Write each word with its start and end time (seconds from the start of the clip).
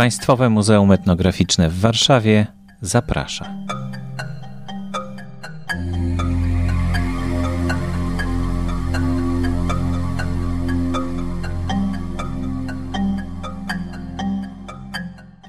Państwowe 0.00 0.50
Muzeum 0.50 0.92
Etnograficzne 0.92 1.68
w 1.68 1.80
Warszawie 1.80 2.46
zaprasza. 2.80 3.54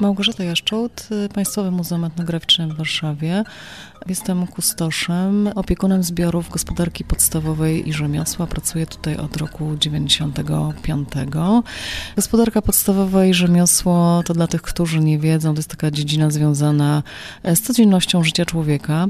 Małgorzata 0.01 0.43
Jaszczot, 0.43 1.09
Państwowe 1.33 1.71
Muzeum 1.71 2.03
Etnograficzne 2.03 2.67
w 2.67 2.77
Warszawie. 2.77 3.43
Jestem 4.07 4.47
kustoszem, 4.47 5.49
opiekunem 5.55 6.03
zbiorów 6.03 6.49
gospodarki 6.49 7.03
podstawowej 7.03 7.89
i 7.89 7.93
rzemiosła. 7.93 8.47
Pracuję 8.47 8.85
tutaj 8.85 9.17
od 9.17 9.37
roku 9.37 9.75
95. 9.79 11.09
Gospodarka 12.15 12.61
podstawowa 12.61 13.25
i 13.25 13.33
rzemiosło 13.33 14.23
to 14.25 14.33
dla 14.33 14.47
tych, 14.47 14.61
którzy 14.61 14.99
nie 14.99 15.19
wiedzą, 15.19 15.53
to 15.53 15.59
jest 15.59 15.69
taka 15.69 15.91
dziedzina 15.91 16.29
związana 16.29 17.03
z 17.43 17.61
codziennością 17.61 18.23
życia 18.23 18.45
człowieka 18.45 19.07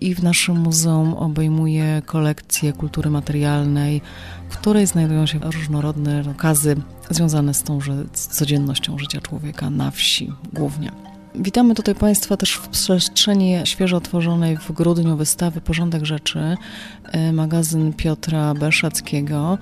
i 0.00 0.14
w 0.14 0.22
naszym 0.22 0.56
muzeum 0.56 1.14
obejmuje 1.14 2.02
kolekcję 2.06 2.72
kultury 2.72 3.10
materialnej, 3.10 4.02
w 4.48 4.56
której 4.56 4.86
znajdują 4.86 5.26
się 5.26 5.38
różnorodne 5.38 6.24
okazy 6.30 6.76
związane 7.10 7.54
z 7.54 7.62
tą 7.62 7.78
codziennością 8.12 8.98
życia 8.98 9.20
człowieka 9.20 9.70
na 9.70 9.90
wsi 9.90 10.25
głównie. 10.52 10.90
Witamy 11.38 11.74
tutaj 11.74 11.94
Państwa 11.94 12.36
też 12.36 12.54
w 12.54 12.68
przestrzeni 12.68 13.56
świeżo 13.64 13.96
otworzonej 13.96 14.56
w 14.56 14.72
grudniu 14.72 15.16
wystawy 15.16 15.60
Porządek 15.60 16.04
Rzeczy, 16.04 16.56
e, 17.04 17.32
magazyn 17.32 17.92
Piotra 17.92 18.54
Beszackiego. 18.54 19.58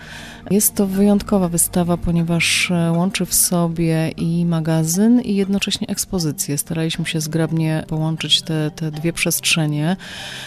Jest 0.51 0.75
to 0.75 0.87
wyjątkowa 0.87 1.49
wystawa, 1.49 1.97
ponieważ 1.97 2.71
e, 2.71 2.93
łączy 2.93 3.27
w 3.27 3.35
sobie 3.35 4.09
i 4.09 4.45
magazyn, 4.45 5.21
i 5.21 5.35
jednocześnie 5.35 5.87
ekspozycję. 5.89 6.59
Staraliśmy 6.59 7.07
się 7.07 7.21
zgrabnie 7.21 7.85
połączyć 7.89 8.43
te, 8.43 8.71
te 8.71 8.91
dwie 8.91 9.13
przestrzenie, 9.13 9.97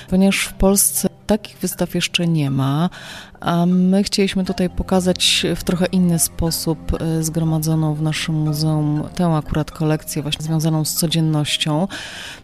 ponieważ 0.10 0.40
w 0.40 0.54
Polsce 0.54 1.10
takich 1.28 1.58
wystaw 1.58 1.96
jeszcze 1.96 2.28
nie 2.28 2.52
ma, 2.52 2.90
a 3.40 3.66
my 3.66 4.04
chcieliśmy 4.04 4.46
tutaj 4.46 4.70
pokazać 4.70 5.46
w 5.56 5.64
trochę 5.64 5.86
inny 5.86 6.20
sposób 6.20 7.02
e, 7.02 7.24
zgromadzoną 7.24 7.96
w 7.96 8.02
naszym 8.02 8.36
muzeum 8.36 9.04
tę 9.16 9.26
akurat 9.36 9.72
kolekcję 9.72 10.22
właśnie 10.22 10.46
związaną 10.46 10.86
z 10.86 10.94
codziennością, 10.94 11.88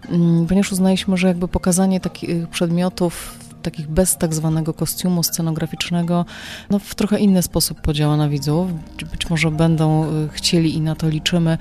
mm, 0.09 0.47
ponieważ 0.47 0.71
uznaliśmy, 0.71 1.17
że 1.17 1.27
jakby 1.27 1.47
pokazanie 1.47 1.99
takich 1.99 2.47
przedmiotów 2.47 3.42
takich 3.63 3.87
bez 3.87 4.17
tak 4.17 4.33
zwanego 4.33 4.73
kostiumu 4.73 5.23
scenograficznego, 5.23 6.25
no 6.69 6.79
w 6.79 6.95
trochę 6.95 7.19
inny 7.19 7.41
sposób 7.41 7.81
podziała 7.81 8.17
na 8.17 8.29
widzów. 8.29 8.71
Być 9.11 9.29
może 9.29 9.51
będą 9.51 10.05
y, 10.25 10.29
chcieli 10.29 10.75
i 10.75 10.81
na 10.81 10.95
to 10.95 11.09
liczymy, 11.09 11.57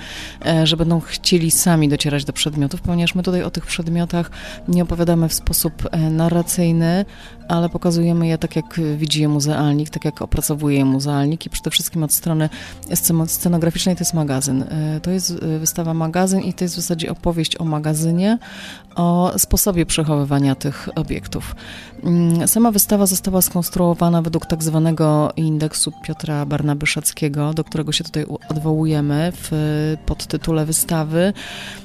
e, 0.47 0.67
że 0.67 0.77
będą 0.77 1.01
chcieli 1.01 1.51
sami 1.51 1.89
docierać 1.89 2.25
do 2.25 2.33
przedmiotów, 2.33 2.81
ponieważ 2.81 3.15
my 3.15 3.23
tutaj 3.23 3.43
o 3.43 3.51
tych 3.51 3.67
przedmiotach 3.67 4.31
nie 4.69 4.83
opowiadamy 4.83 5.29
w 5.29 5.35
sposób 5.35 5.89
e, 5.91 5.99
narracyjny, 6.11 7.05
ale 7.53 7.69
pokazujemy 7.69 8.27
je 8.27 8.39
tak, 8.39 8.57
jak 8.57 8.81
widzi 8.97 9.21
je 9.21 9.29
muzealnik, 9.29 9.91
tak 9.91 10.05
jak 10.05 10.23
opracowuje 10.23 10.79
je 10.79 10.85
muzealnik 10.85 11.47
i 11.47 11.51
przede 11.51 11.71
wszystkim 11.71 12.03
od 12.03 12.13
strony 12.13 12.49
scenograficznej 13.27 13.97
to 13.97 14.01
jest 14.01 14.15
magazyn. 14.15 14.63
E, 14.63 15.01
to 15.01 15.11
jest 15.11 15.35
wystawa 15.35 15.95
magazyn 15.95 16.41
i 16.41 16.55
to 16.55 16.65
jest 16.65 16.75
w 16.75 16.77
zasadzie 16.77 17.11
opowieść 17.11 17.61
o 17.61 17.65
magazynie, 17.65 18.39
o 18.95 19.33
sposobie 19.37 19.87
przechowywania 19.87 20.55
tych 20.55 20.89
obiektów. 20.95 21.55
Mm, 22.05 22.49
sama 22.49 22.71
wystawa 22.71 23.07
została 23.07 23.43
skonstruowana 23.43 24.23
według 24.23 24.47
tak 24.47 24.63
zwanego 24.63 25.33
indeksu 25.37 25.93
Piotra 26.03 26.47
Barnabyszackiego, 26.47 27.55
do 27.55 27.65
którego 27.65 27.93
się 27.93 28.05
tutaj 28.05 28.27
odwołujemy 28.49 29.33
w 29.35 29.51
podtytule 30.07 30.67
wystawy. 30.67 31.33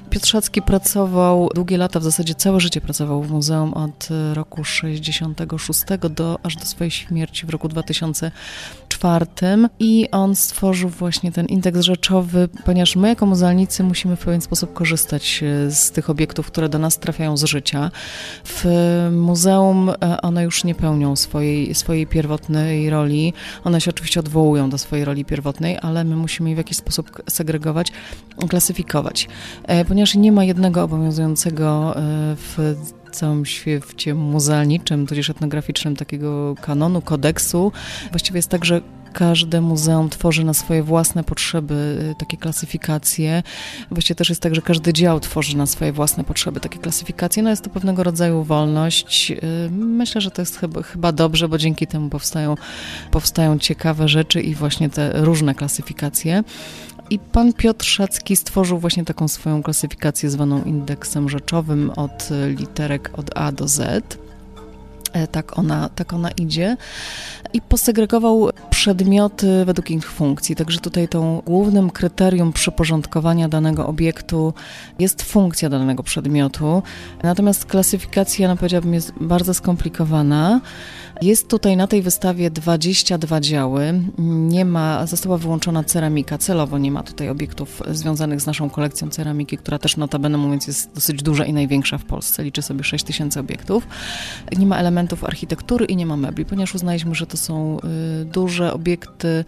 Piotr 0.10 0.28
Szacki 0.28 0.62
pracował 0.62 1.50
długie 1.56 1.78
lata, 1.78 2.00
w 2.00 2.04
zasadzie 2.04 2.36
całe 2.36 2.60
życie 2.60 2.82
pracował 2.82 3.24
w 3.24 3.32
muzeum 3.32 3.74
od 3.74 4.08
roku 4.34 4.64
66 4.64 5.82
do, 6.10 6.40
aż 6.44 6.56
do 6.56 6.66
swojej 6.66 6.92
śmierci 6.92 7.46
w 7.46 7.50
roku 7.50 7.70
2004 8.90 9.70
i 9.80 10.12
on 10.12 10.36
stworzył 10.36 10.90
właśnie 10.90 11.32
ten 11.32 11.46
indeks 11.46 11.80
rzeczowy, 11.80 12.50
ponieważ 12.66 12.96
my 12.96 13.08
jako 13.08 13.26
muzealnicy 13.26 13.84
musimy 13.84 14.16
w 14.16 14.20
pewien 14.26 14.42
sposób 14.42 14.74
korzystać 14.74 15.44
e, 15.44 15.72
z 15.72 15.92
tych 15.92 16.10
obiektów, 16.10 16.48
które 16.48 16.70
do 16.70 16.80
nas 16.80 17.00
trafiają 17.00 17.38
z 17.38 17.44
życia. 17.44 17.92
W 18.46 18.66
muzeum 19.12 19.90
e, 19.90 20.22
one 20.22 20.44
już 20.44 20.64
nie 20.64 20.76
pełnią 20.76 21.16
swojej, 21.16 21.76
swojej 21.76 22.08
pierwotnej 22.08 22.90
roli. 22.90 23.34
One 23.64 23.82
się 23.82 23.92
oczywiście 23.92 24.20
odwołują 24.20 24.70
do 24.70 24.78
swojej 24.78 25.06
roli 25.06 25.26
pierwotnej, 25.26 25.78
ale 25.82 26.04
my 26.04 26.16
musimy 26.16 26.50
je 26.50 26.56
w 26.56 26.58
jakiś 26.58 26.78
sposób 26.78 27.22
segregować, 27.30 27.92
klasyfikować. 28.50 29.28
Ponieważ 29.88 30.08
ponieważ 30.08 30.16
nie 30.16 30.32
ma 30.32 30.44
jednego 30.44 30.84
obowiązującego 30.84 31.96
e, 31.96 32.02
w 32.36 32.76
całym 33.18 33.46
świecie 33.46 34.14
muzealniczym, 34.14 35.08
tudzież 35.08 35.30
etnograficznym 35.30 35.96
takiego 35.96 36.56
kanonu, 36.62 37.02
kodeksu. 37.02 37.72
Właściwie 38.12 38.38
jest 38.38 38.50
tak, 38.50 38.66
że 38.66 38.82
każde 39.14 39.62
muzeum 39.62 40.10
tworzy 40.10 40.44
na 40.44 40.54
swoje 40.54 40.84
własne 40.84 41.24
potrzeby 41.24 42.08
e, 42.12 42.16
takie 42.16 42.38
klasyfikacje. 42.38 43.44
Właściwie 43.92 44.16
też 44.16 44.30
jest 44.30 44.42
tak, 44.42 44.56
że 44.56 44.62
każdy 44.62 44.94
dział 44.94 45.20
tworzy 45.20 45.58
na 45.58 45.66
swoje 45.66 45.94
własne 45.94 46.24
potrzeby 46.24 46.60
takie 46.60 46.80
klasyfikacje. 46.80 47.44
No 47.44 47.50
jest 47.50 47.64
to 47.64 47.70
pewnego 47.70 48.04
rodzaju 48.04 48.44
wolność. 48.44 49.32
E, 49.32 49.36
myślę, 49.72 50.22
że 50.22 50.32
to 50.32 50.42
jest 50.42 50.58
chyba, 50.58 50.84
chyba 50.84 51.12
dobrze, 51.12 51.50
bo 51.50 51.58
dzięki 51.58 51.88
temu 51.88 52.10
powstają, 52.10 52.56
powstają 53.12 53.60
ciekawe 53.60 54.08
rzeczy 54.08 54.42
i 54.42 54.56
właśnie 54.56 54.90
te 54.90 55.12
różne 55.14 55.56
klasyfikacje. 55.56 56.44
I 57.10 57.20
pan 57.20 57.54
Piotr 57.54 57.86
Szacki 57.86 58.36
stworzył 58.36 58.80
właśnie 58.80 59.06
taką 59.06 59.28
swoją 59.28 59.64
klasyfikację 59.64 60.30
zwaną 60.30 60.64
indeksem 60.64 61.30
rzeczowym 61.30 61.92
od 61.96 62.30
literek 62.48 63.12
od 63.14 63.38
A 63.38 63.52
do 63.52 63.68
Z. 63.68 64.18
E, 65.14 65.28
tak 65.28 65.60
ona, 65.60 65.90
tak 65.90 66.14
ona 66.14 66.32
idzie. 66.32 66.78
I 67.54 67.62
posegregował 67.62 68.50
przedmioty 68.88 69.66
według 69.66 69.92
ich 69.92 70.12
funkcji. 70.12 70.56
Także 70.56 70.80
tutaj 70.80 71.08
tą 71.08 71.42
głównym 71.46 71.90
kryterium 71.90 72.54
przyporządkowania 72.54 73.50
danego 73.50 73.88
obiektu 73.88 74.54
jest 75.00 75.22
funkcja 75.22 75.70
danego 75.70 76.04
przedmiotu. 76.04 76.84
Natomiast 77.24 77.66
klasyfikacja, 77.66 78.48
no 78.48 78.58
powiedziałabym, 78.58 78.94
jest 78.94 79.14
bardzo 79.22 79.54
skomplikowana. 79.54 80.62
Jest 81.22 81.48
tutaj 81.48 81.78
na 81.78 81.88
tej 81.88 82.02
wystawie 82.02 82.52
22 82.52 83.42
działy. 83.42 84.02
Nie 84.18 84.66
ma, 84.66 85.06
została 85.06 85.38
wyłączona 85.38 85.84
ceramika 85.84 86.38
celowo, 86.38 86.78
nie 86.78 86.92
ma 86.92 87.04
tutaj 87.04 87.30
obiektów 87.30 87.84
związanych 87.92 88.42
z 88.42 88.46
naszą 88.46 88.70
kolekcją 88.70 89.10
ceramiki, 89.10 89.58
która 89.58 89.80
też 89.80 89.98
notabene 89.98 90.38
mówiąc 90.38 90.68
jest 90.68 90.94
dosyć 90.94 91.24
duża 91.24 91.46
i 91.46 91.54
największa 91.54 91.98
w 91.98 92.06
Polsce, 92.06 92.44
liczy 92.44 92.62
sobie 92.62 92.84
6 92.84 93.06
tysięcy 93.06 93.40
obiektów. 93.40 93.88
Nie 94.58 94.66
ma 94.66 94.78
elementów 94.78 95.24
architektury 95.24 95.86
i 95.86 95.96
nie 95.96 96.06
ma 96.06 96.18
mebli, 96.18 96.46
ponieważ 96.46 96.76
uznaliśmy, 96.76 97.16
że 97.16 97.26
to 97.26 97.38
są 97.38 97.78
y, 98.22 98.26
duże 98.26 98.74
obiekty 98.78 99.46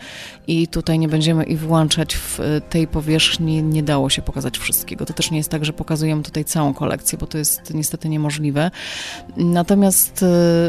i 0.48 0.68
tutaj 0.68 1.00
nie 1.00 1.08
będziemy 1.08 1.44
ich 1.44 1.60
włączać 1.60 2.16
w 2.16 2.40
y, 2.40 2.62
tej 2.70 2.88
powierzchni, 2.88 3.64
nie 3.64 3.84
dało 3.84 4.10
się 4.10 4.22
pokazać 4.22 4.58
wszystkiego. 4.58 5.06
To 5.06 5.14
też 5.14 5.32
nie 5.32 5.38
jest 5.38 5.50
tak, 5.50 5.66
że 5.66 5.74
pokazujemy 5.74 6.24
tutaj 6.24 6.46
całą 6.46 6.74
kolekcję, 6.74 7.18
bo 7.18 7.28
to 7.28 7.38
jest 7.38 7.74
niestety 7.74 8.10
niemożliwe. 8.10 8.72
Natomiast 9.38 10.26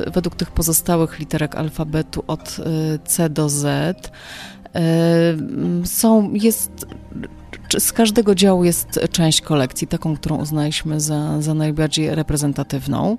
y, 0.07 0.11
według 0.11 0.37
tych 0.37 0.51
pozostałych 0.51 1.19
literek 1.19 1.55
alfabetu 1.55 2.25
od 2.27 2.57
y, 2.59 2.63
C 3.05 3.31
do 3.31 3.49
Z 3.49 3.67
y, 3.67 5.87
są, 5.87 6.33
jest 6.33 6.87
z 7.79 7.93
każdego 7.93 8.35
działu 8.35 8.65
jest 8.65 9.01
część 9.13 9.41
kolekcji, 9.41 9.87
taką, 9.87 10.17
którą 10.17 10.37
uznaliśmy 10.37 11.01
za, 11.01 11.43
za 11.43 11.55
najbardziej 11.55 12.15
reprezentatywną. 12.15 13.17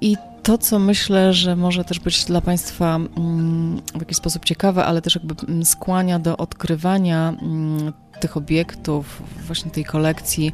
I 0.00 0.16
to, 0.44 0.58
co 0.58 0.78
myślę, 0.78 1.32
że 1.32 1.56
może 1.56 1.84
też 1.84 1.98
być 2.00 2.24
dla 2.24 2.40
Państwa 2.40 2.96
mm, 2.96 3.82
w 3.94 4.00
jakiś 4.00 4.16
sposób 4.16 4.44
ciekawe, 4.44 4.84
ale 4.84 5.02
też 5.02 5.14
jakby 5.14 5.34
mm, 5.48 5.64
skłania 5.64 6.18
do 6.18 6.36
odkrywania 6.36 7.28
mm, 7.42 7.92
tych 8.20 8.36
obiektów, 8.36 9.22
właśnie 9.46 9.70
tej 9.70 9.84
kolekcji, 9.84 10.52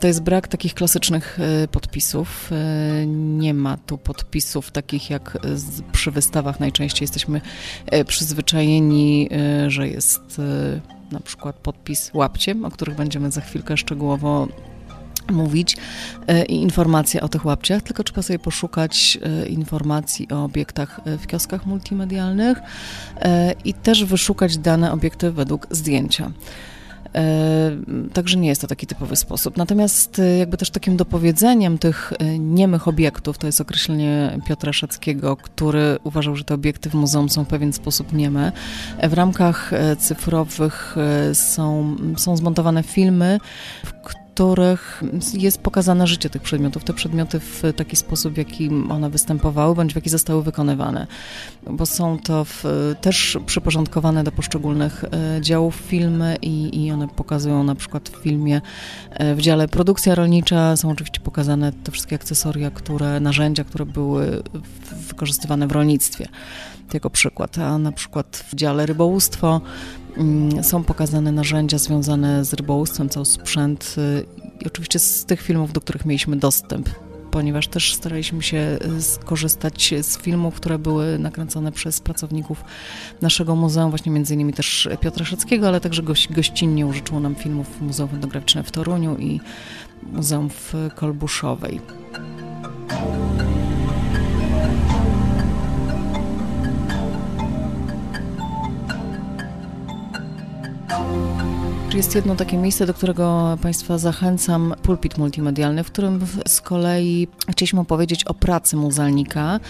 to 0.00 0.06
jest 0.06 0.22
brak 0.22 0.48
takich 0.48 0.74
klasycznych 0.74 1.38
e, 1.40 1.68
podpisów. 1.68 2.50
E, 2.52 3.06
nie 3.06 3.54
ma 3.54 3.76
tu 3.76 3.98
podpisów 3.98 4.70
takich 4.70 5.10
jak 5.10 5.38
przy 5.92 6.10
wystawach 6.10 6.60
najczęściej 6.60 7.04
jesteśmy 7.04 7.40
przyzwyczajeni, 8.06 9.28
że 9.68 9.88
jest 9.88 10.40
na 11.12 11.20
przykład 11.20 11.56
podpis 11.56 12.10
łapciem, 12.14 12.64
o 12.64 12.70
których 12.70 12.96
będziemy 12.96 13.30
za 13.30 13.40
chwilkę 13.40 13.76
szczegółowo 13.76 14.48
mówić 15.32 15.76
i 16.48 16.54
informacje 16.54 17.20
o 17.20 17.28
tych 17.28 17.44
łapciach, 17.44 17.82
tylko 17.82 18.04
trzeba 18.04 18.22
sobie 18.22 18.38
poszukać 18.38 19.18
informacji 19.48 20.28
o 20.32 20.44
obiektach 20.44 21.00
w 21.06 21.26
kioskach 21.26 21.66
multimedialnych 21.66 22.58
i 23.64 23.74
też 23.74 24.04
wyszukać 24.04 24.58
dane 24.58 24.92
obiekty 24.92 25.32
według 25.32 25.66
zdjęcia. 25.70 26.30
Także 28.12 28.36
nie 28.36 28.48
jest 28.48 28.60
to 28.60 28.66
taki 28.66 28.86
typowy 28.86 29.16
sposób. 29.16 29.56
Natomiast 29.56 30.20
jakby 30.38 30.56
też 30.56 30.70
takim 30.70 30.96
dopowiedzeniem 30.96 31.78
tych 31.78 32.12
niemych 32.38 32.88
obiektów, 32.88 33.38
to 33.38 33.46
jest 33.46 33.60
określenie 33.60 34.38
Piotra 34.46 34.72
Szackiego, 34.72 35.36
który 35.36 35.98
uważał, 36.04 36.36
że 36.36 36.44
te 36.44 36.54
obiekty 36.54 36.90
w 36.90 36.94
muzeum 36.94 37.28
są 37.28 37.44
w 37.44 37.48
pewien 37.48 37.72
sposób 37.72 38.12
nieme. 38.12 38.52
W 39.08 39.12
ramkach 39.12 39.70
cyfrowych 39.98 40.96
są, 41.32 41.96
są 42.16 42.36
zmontowane 42.36 42.82
filmy, 42.82 43.40
w 43.84 43.92
których 43.92 44.19
jest 45.34 45.60
pokazane 45.60 46.06
życie 46.06 46.30
tych 46.30 46.42
przedmiotów, 46.42 46.84
te 46.84 46.92
przedmioty 46.94 47.40
w 47.40 47.62
taki 47.76 47.96
sposób, 47.96 48.34
w 48.34 48.36
jaki 48.36 48.70
one 48.90 49.10
występowały, 49.10 49.74
bądź 49.74 49.92
w 49.92 49.96
jaki 49.96 50.10
zostały 50.10 50.42
wykonywane, 50.42 51.06
bo 51.70 51.86
są 51.86 52.18
to 52.18 52.44
w, 52.44 52.64
też 53.00 53.38
przyporządkowane 53.46 54.24
do 54.24 54.32
poszczególnych 54.32 55.04
e, 55.04 55.40
działów 55.40 55.74
filmy 55.74 56.36
i, 56.42 56.84
i 56.84 56.92
one 56.92 57.08
pokazują 57.08 57.64
na 57.64 57.74
przykład 57.74 58.08
w 58.08 58.22
filmie 58.22 58.60
e, 59.10 59.34
w 59.34 59.40
dziale 59.40 59.68
produkcja 59.68 60.14
rolnicza. 60.14 60.76
Są 60.76 60.90
oczywiście 60.90 61.20
pokazane 61.20 61.72
te 61.72 61.92
wszystkie 61.92 62.16
akcesoria, 62.16 62.70
które, 62.70 63.20
narzędzia, 63.20 63.64
które 63.64 63.86
były 63.86 64.42
wykorzystywane 65.08 65.66
w 65.66 65.72
rolnictwie 65.72 66.28
jako 66.94 67.10
przykład, 67.10 67.58
a 67.58 67.78
na 67.78 67.92
przykład 67.92 68.44
w 68.48 68.54
dziale 68.54 68.86
rybołówstwo 68.86 69.60
są 70.62 70.84
pokazane 70.84 71.32
narzędzia 71.32 71.78
związane 71.78 72.44
z 72.44 72.52
rybołówstwem, 72.52 73.08
cały 73.08 73.26
sprzęt 73.26 73.94
y, 73.98 74.26
i 74.60 74.66
oczywiście 74.66 74.98
z 74.98 75.24
tych 75.24 75.40
filmów, 75.40 75.72
do 75.72 75.80
których 75.80 76.04
mieliśmy 76.04 76.36
dostęp 76.36 76.88
ponieważ 77.30 77.68
też 77.68 77.94
staraliśmy 77.94 78.42
się 78.42 78.78
y, 78.98 79.02
skorzystać 79.02 79.94
z 80.02 80.18
filmów, 80.18 80.54
które 80.54 80.78
były 80.78 81.18
nakręcone 81.18 81.72
przez 81.72 82.00
pracowników 82.00 82.64
naszego 83.20 83.56
muzeum, 83.56 83.90
właśnie 83.90 84.12
między 84.12 84.34
innymi 84.34 84.52
też 84.52 84.88
Piotra 85.00 85.24
Szackiego, 85.24 85.68
ale 85.68 85.80
także 85.80 86.02
goś, 86.02 86.28
gościnnie 86.28 86.86
użyczyło 86.86 87.20
nam 87.20 87.34
filmów 87.34 87.80
Muzeum 87.80 88.08
Fotograficzne 88.08 88.62
w 88.62 88.70
Toruniu 88.70 89.16
i 89.18 89.40
Muzeum 90.12 90.50
w 90.50 90.74
Kolbuszowej. 90.94 91.80
Jest 101.94 102.14
jedno 102.14 102.36
takie 102.36 102.56
miejsce, 102.56 102.86
do 102.86 102.94
którego 102.94 103.58
Państwa 103.62 103.98
zachęcam, 103.98 104.74
pulpit 104.82 105.18
multimedialny, 105.18 105.84
w 105.84 105.86
którym 105.86 106.26
z 106.48 106.60
kolei 106.60 107.28
chcieliśmy 107.50 107.80
opowiedzieć 107.80 108.24
o 108.24 108.34
pracy 108.34 108.76
muzealnika 108.76 109.60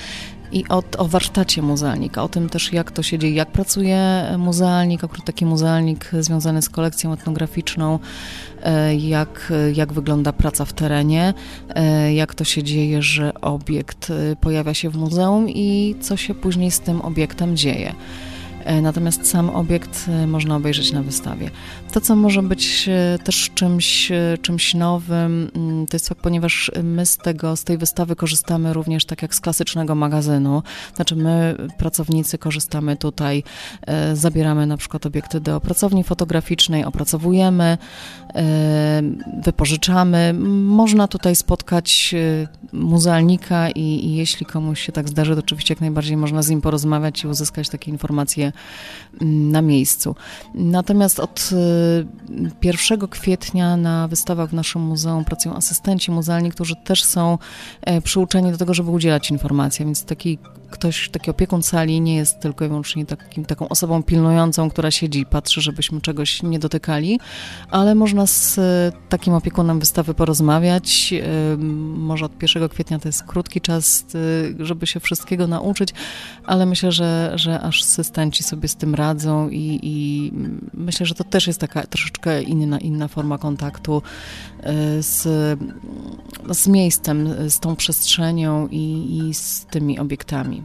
i 0.52 0.64
o, 0.68 0.82
o 0.98 1.08
warsztacie 1.08 1.62
muzealnika, 1.62 2.22
o 2.22 2.28
tym 2.28 2.48
też 2.48 2.72
jak 2.72 2.90
to 2.90 3.02
się 3.02 3.18
dzieje, 3.18 3.34
jak 3.34 3.52
pracuje 3.52 4.24
muzealnik, 4.38 5.04
akurat 5.04 5.24
taki 5.24 5.46
muzealnik 5.46 6.10
związany 6.20 6.62
z 6.62 6.68
kolekcją 6.68 7.12
etnograficzną, 7.12 7.98
e, 8.62 8.96
jak, 8.96 9.52
jak 9.74 9.92
wygląda 9.92 10.32
praca 10.32 10.64
w 10.64 10.72
terenie, 10.72 11.34
e, 11.68 12.14
jak 12.14 12.34
to 12.34 12.44
się 12.44 12.62
dzieje, 12.62 13.02
że 13.02 13.34
obiekt 13.34 14.10
e, 14.10 14.36
pojawia 14.36 14.74
się 14.74 14.90
w 14.90 14.96
muzeum 14.96 15.48
i 15.48 15.96
co 16.00 16.16
się 16.16 16.34
później 16.34 16.70
z 16.70 16.80
tym 16.80 17.00
obiektem 17.00 17.56
dzieje. 17.56 17.94
E, 18.64 18.80
natomiast 18.80 19.26
sam 19.26 19.50
obiekt 19.50 20.06
e, 20.08 20.26
można 20.26 20.56
obejrzeć 20.56 20.92
na 20.92 21.02
wystawie. 21.02 21.50
To, 21.92 22.00
co 22.00 22.16
może 22.16 22.42
być 22.42 22.88
e, 22.88 23.18
też 23.24 23.50
czymś, 23.54 24.12
czymś 24.42 24.74
nowym, 24.74 25.50
mm, 25.54 25.86
to 25.86 25.96
jest 25.96 26.08
fakt, 26.08 26.20
ponieważ 26.20 26.70
my 26.82 27.06
z 27.06 27.16
tego, 27.16 27.56
z 27.56 27.64
tej 27.64 27.78
wystawy 27.78 28.16
korzystamy 28.16 28.72
również 28.72 29.04
tak 29.04 29.22
jak 29.22 29.34
z 29.34 29.40
klasycznego 29.40 29.94
magazynu. 29.94 30.62
Znaczy 30.96 31.16
my, 31.16 31.56
pracownicy, 31.78 32.38
korzystamy 32.38 32.96
tutaj, 32.96 33.42
zabieramy 34.14 34.66
na 34.66 34.76
przykład 34.76 35.06
obiekty 35.06 35.40
do 35.40 35.60
pracowni 35.60 36.04
fotograficznej, 36.04 36.84
opracowujemy, 36.84 37.78
wypożyczamy. 39.44 40.34
Można 40.64 41.08
tutaj 41.08 41.36
spotkać 41.36 42.14
muzealnika 42.72 43.70
i, 43.70 43.80
i 43.80 44.14
jeśli 44.14 44.46
komuś 44.46 44.80
się 44.80 44.92
tak 44.92 45.08
zdarzy, 45.08 45.34
to 45.34 45.40
oczywiście 45.40 45.74
jak 45.74 45.80
najbardziej 45.80 46.16
można 46.16 46.42
z 46.42 46.48
nim 46.48 46.60
porozmawiać 46.60 47.24
i 47.24 47.26
uzyskać 47.26 47.68
takie 47.68 47.90
informacje 47.90 48.49
na 49.20 49.62
miejscu. 49.62 50.14
Natomiast 50.54 51.20
od 51.20 51.50
1 52.62 53.02
y, 53.02 53.08
kwietnia 53.08 53.76
na 53.76 54.08
wystawach 54.08 54.50
w 54.50 54.52
naszym 54.52 54.82
muzeum 54.82 55.24
pracują 55.24 55.54
asystenci 55.54 56.10
muzealni, 56.10 56.50
którzy 56.50 56.76
też 56.76 57.04
są 57.04 57.38
e, 57.82 58.00
przyuczeni 58.00 58.52
do 58.52 58.58
tego, 58.58 58.74
żeby 58.74 58.90
udzielać 58.90 59.30
informacji, 59.30 59.84
więc 59.84 60.04
taki 60.04 60.38
ktoś, 60.70 61.08
taki 61.08 61.30
opiekun 61.30 61.62
sali 61.62 62.00
nie 62.00 62.16
jest 62.16 62.40
tylko 62.40 62.64
i 62.64 62.68
wyłącznie 62.68 63.06
takim, 63.06 63.44
taką 63.44 63.68
osobą 63.68 64.02
pilnującą, 64.02 64.70
która 64.70 64.90
siedzi 64.90 65.20
i 65.20 65.26
patrzy, 65.26 65.60
żebyśmy 65.60 66.00
czegoś 66.00 66.42
nie 66.42 66.58
dotykali, 66.58 67.20
ale 67.70 67.94
można 67.94 68.26
z 68.26 68.58
e, 68.58 68.92
takim 69.08 69.34
opiekunem 69.34 69.80
wystawy 69.80 70.14
porozmawiać. 70.14 71.12
E, 71.12 71.56
może 71.96 72.24
od 72.24 72.42
1 72.42 72.68
kwietnia 72.68 72.98
to 72.98 73.08
jest 73.08 73.22
krótki 73.22 73.60
czas, 73.60 74.04
żeby 74.58 74.86
się 74.86 75.00
wszystkiego 75.00 75.46
nauczyć, 75.46 75.88
ale 76.46 76.66
myślę, 76.66 76.92
że, 76.92 77.32
że 77.34 77.60
aż 77.60 77.82
asystenci 77.82 78.39
sobie 78.42 78.68
z 78.68 78.76
tym 78.76 78.94
radzą 78.94 79.48
i, 79.48 79.80
i 79.82 80.32
myślę, 80.74 81.06
że 81.06 81.14
to 81.14 81.24
też 81.24 81.46
jest 81.46 81.60
taka 81.60 81.86
troszeczkę 81.86 82.42
inna, 82.42 82.78
inna 82.78 83.08
forma 83.08 83.38
kontaktu 83.38 84.02
z, 85.00 85.22
z 86.50 86.68
miejscem, 86.68 87.50
z 87.50 87.60
tą 87.60 87.76
przestrzenią 87.76 88.68
i, 88.68 89.18
i 89.18 89.34
z 89.34 89.66
tymi 89.70 89.98
obiektami. 89.98 90.62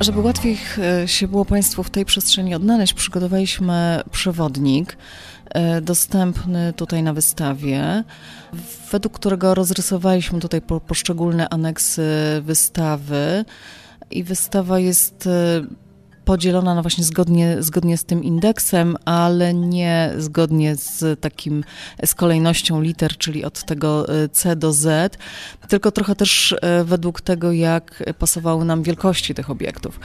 Żeby 0.00 0.20
łatwiej 0.20 0.58
e, 0.78 1.08
się 1.08 1.28
było 1.28 1.44
Państwu 1.44 1.82
w 1.82 1.90
tej 1.90 2.04
przestrzeni 2.04 2.54
odnaleźć, 2.54 2.92
przygotowaliśmy 2.92 4.00
przewodnik 4.10 4.92
e, 4.92 4.96
dostępny 5.82 6.72
tutaj 6.72 7.02
na 7.02 7.12
wystawie, 7.12 8.04
według 8.90 9.14
którego 9.14 9.54
rozrysowaliśmy 9.54 10.40
tutaj 10.40 10.62
poszczególne 10.86 11.48
aneksy 11.48 12.02
wystawy. 12.42 13.44
I 14.10 14.24
wystawa 14.24 14.78
jest 14.78 15.26
e, 15.26 15.62
podzielona 16.28 16.74
no 16.74 16.82
właśnie 16.82 17.04
zgodnie, 17.04 17.56
zgodnie 17.60 17.96
z 17.96 18.04
tym 18.04 18.24
indeksem, 18.24 18.96
ale 19.04 19.54
nie 19.54 20.12
zgodnie 20.18 20.76
z 20.76 21.20
takim, 21.20 21.64
z 22.04 22.14
kolejnością 22.14 22.80
liter, 22.80 23.16
czyli 23.16 23.44
od 23.44 23.64
tego 23.64 24.08
e, 24.08 24.28
C 24.28 24.56
do 24.56 24.72
Z, 24.72 25.16
tylko 25.68 25.90
trochę 25.92 26.14
też 26.16 26.54
e, 26.62 26.84
według 26.84 27.20
tego, 27.20 27.52
jak 27.52 28.04
pasowały 28.18 28.64
nam 28.64 28.82
wielkości 28.82 29.34
tych 29.34 29.50
obiektów 29.50 30.00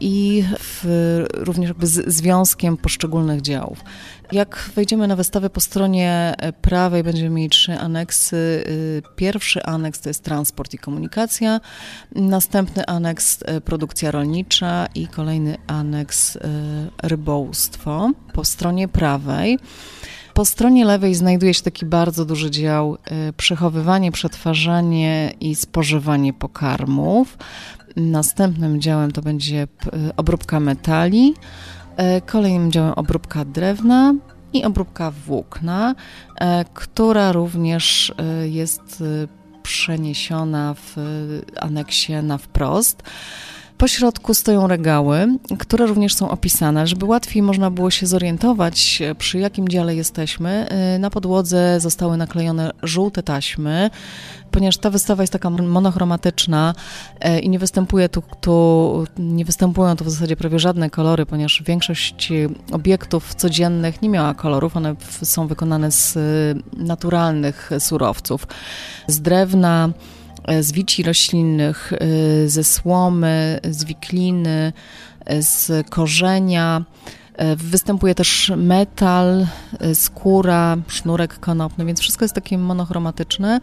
i 0.00 0.44
w, 0.58 1.24
również 1.32 1.68
jakby 1.68 1.86
z 1.86 2.14
związkiem 2.14 2.76
poszczególnych 2.76 3.40
działów. 3.40 3.84
Jak 4.32 4.70
wejdziemy 4.74 5.08
na 5.08 5.16
wystawę 5.16 5.50
po 5.50 5.60
stronie 5.60 6.34
prawej, 6.62 7.02
będziemy 7.02 7.30
mieli 7.30 7.50
trzy 7.50 7.72
aneksy. 7.72 8.64
Pierwszy 9.16 9.62
aneks 9.62 10.00
to 10.00 10.08
jest 10.08 10.24
transport 10.24 10.74
i 10.74 10.78
komunikacja, 10.78 11.60
następny 12.14 12.86
aneks 12.86 13.38
produkcja 13.64 14.10
rolnicza 14.10 14.86
i 14.94 15.08
kolejny 15.08 15.56
aneks 15.66 16.36
y, 16.36 16.40
rybołówstwo. 17.02 18.10
Po 18.32 18.44
stronie 18.44 18.88
prawej 18.88 19.58
po 20.34 20.44
stronie 20.44 20.84
lewej 20.84 21.14
znajduje 21.14 21.54
się 21.54 21.62
taki 21.62 21.86
bardzo 21.86 22.24
duży 22.24 22.50
dział 22.50 22.98
przechowywanie, 23.36 24.12
przetwarzanie 24.12 25.34
i 25.40 25.54
spożywanie 25.54 26.32
pokarmów. 26.32 27.38
Następnym 27.96 28.80
działem 28.80 29.12
to 29.12 29.22
będzie 29.22 29.68
obróbka 30.16 30.60
metali, 30.60 31.34
e, 31.96 32.20
kolejnym 32.20 32.72
działem 32.72 32.92
obróbka 32.92 33.44
drewna 33.44 34.14
i 34.52 34.64
obróbka 34.64 35.10
włókna, 35.10 35.94
e, 36.36 36.64
która 36.74 37.32
również 37.32 38.12
e, 38.18 38.48
jest 38.48 39.04
przeniesiona 39.62 40.74
w 40.74 40.96
aneksie 41.60 42.12
na 42.22 42.38
wprost. 42.38 43.02
Po 43.80 43.88
środku 43.88 44.34
stoją 44.34 44.66
regały, 44.66 45.38
które 45.58 45.86
również 45.86 46.14
są 46.14 46.30
opisane, 46.30 46.86
żeby 46.86 47.06
łatwiej 47.06 47.42
można 47.42 47.70
było 47.70 47.90
się 47.90 48.06
zorientować, 48.06 49.02
przy 49.18 49.38
jakim 49.38 49.68
dziale 49.68 49.94
jesteśmy. 49.94 50.68
Na 50.98 51.10
podłodze 51.10 51.80
zostały 51.80 52.16
naklejone 52.16 52.70
żółte 52.82 53.22
taśmy, 53.22 53.90
ponieważ 54.50 54.76
ta 54.76 54.90
wystawa 54.90 55.22
jest 55.22 55.32
taka 55.32 55.50
monochromatyczna 55.50 56.74
e, 57.20 57.40
i 57.40 57.48
nie 57.48 57.58
występuje 57.58 58.08
tu, 58.08 58.22
tu, 58.40 59.04
nie 59.18 59.44
występują 59.44 59.96
tu 59.96 60.04
w 60.04 60.10
zasadzie 60.10 60.36
prawie 60.36 60.58
żadne 60.58 60.90
kolory, 60.90 61.26
ponieważ 61.26 61.62
większość 61.66 62.32
obiektów 62.72 63.34
codziennych 63.34 64.02
nie 64.02 64.08
miała 64.08 64.34
kolorów, 64.34 64.76
one 64.76 64.94
są 65.22 65.46
wykonane 65.46 65.90
z 65.92 66.18
naturalnych 66.76 67.70
surowców, 67.78 68.46
z 69.06 69.20
drewna, 69.20 69.90
e, 70.44 70.62
z 70.62 70.72
wici 70.72 71.02
roślinnych, 71.02 71.92
e, 71.92 72.48
ze 72.48 72.64
słomy, 72.64 73.60
z 73.64 73.84
wikliny, 73.84 74.72
z 75.40 75.88
korzenia, 75.88 76.84
Występuje 77.56 78.14
też 78.14 78.52
metal, 78.56 79.46
skóra, 79.94 80.76
sznurek 80.88 81.38
konopny, 81.38 81.84
więc 81.84 82.00
wszystko 82.00 82.24
jest 82.24 82.34
takie 82.34 82.58
monochromatyczne. 82.58 83.60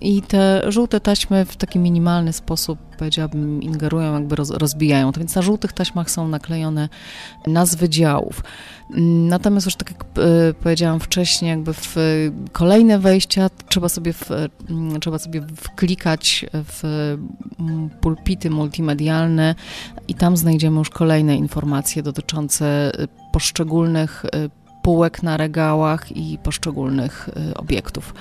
I 0.00 0.22
te 0.22 0.62
żółte 0.72 1.00
taśmy 1.00 1.44
w 1.44 1.56
taki 1.56 1.78
minimalny 1.78 2.32
sposób, 2.32 2.78
powiedziałabym, 2.98 3.62
ingerują, 3.62 4.14
jakby 4.14 4.36
rozbijają 4.36 5.12
to, 5.12 5.20
więc 5.20 5.34
na 5.34 5.42
żółtych 5.42 5.72
taśmach 5.72 6.10
są 6.10 6.28
naklejone 6.28 6.88
nazwy 7.46 7.88
działów. 7.88 8.42
Natomiast 9.28 9.66
już 9.66 9.76
tak 9.76 9.90
jak 9.90 10.02
e, 10.02 10.54
powiedziałam 10.54 11.00
wcześniej, 11.00 11.50
jakby 11.50 11.74
w 11.74 11.96
kolejne 12.52 12.98
wejścia 12.98 13.50
trzeba 13.68 13.88
sobie, 13.88 14.12
w, 14.12 14.30
mm, 14.30 15.00
trzeba 15.00 15.18
sobie 15.18 15.42
wklikać 15.56 16.46
w 16.52 16.84
mm, 17.60 17.90
pulpity 18.00 18.50
multimedialne 18.50 19.54
i 20.08 20.14
tam 20.14 20.36
znajdziemy 20.36 20.78
już 20.78 20.90
kolejne 20.90 21.36
informacje 21.36 22.02
dotyczące 22.02 22.92
poszczególnych 23.32 24.24
e, 24.24 24.48
półek 24.82 25.22
na 25.22 25.36
regałach 25.36 26.16
i 26.16 26.38
poszczególnych 26.38 27.28
e, 27.50 27.54
obiektów. 27.54 28.14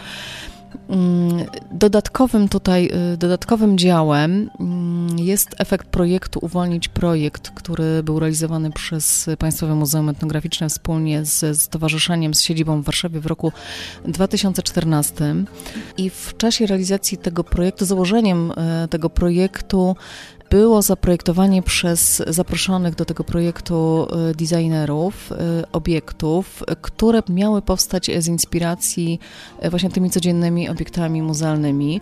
Mm, 0.89 1.45
dodatkowym 1.71 2.49
tutaj, 2.49 2.91
y, 3.13 3.17
dodatkowym 3.17 3.77
działem 3.77 4.49
mm, 4.59 5.19
jest 5.19 5.55
efekt 5.57 5.87
projektu 5.87 6.39
Uwolnić 6.41 6.87
Projekt, 6.87 7.49
który 7.49 8.03
był 8.03 8.19
realizowany 8.19 8.71
przez 8.71 9.29
Państwowe 9.39 9.75
Muzeum 9.75 10.09
Etnograficzne 10.09 10.69
wspólnie 10.69 11.25
z 11.25 11.59
Stowarzyszeniem 11.61 12.33
z 12.33 12.41
siedzibą 12.41 12.81
w 12.81 12.85
Warszawie 12.85 13.19
w 13.19 13.25
roku 13.25 13.51
2014. 14.05 15.35
I 15.97 16.09
w 16.09 16.37
czasie 16.37 16.65
realizacji 16.65 17.17
tego 17.17 17.43
projektu, 17.43 17.85
założeniem 17.85 18.51
y, 18.51 18.87
tego 18.87 19.09
projektu 19.09 19.95
było 20.49 20.81
zaprojektowanie 20.81 21.61
przez 21.61 22.23
zaproszonych 22.27 22.95
do 22.95 23.05
tego 23.05 23.23
projektu 23.23 24.07
y, 24.31 24.35
designerów 24.35 25.31
y, 25.31 25.35
obiektów, 25.71 26.63
które 26.81 27.21
miały 27.29 27.61
powstać 27.61 28.11
z 28.17 28.27
inspiracji 28.27 29.19
y, 29.65 29.69
właśnie 29.69 29.89
tymi 29.89 30.09
codziennymi 30.09 30.69
obiektami 30.69 31.21
muzealnymi. 31.21 32.01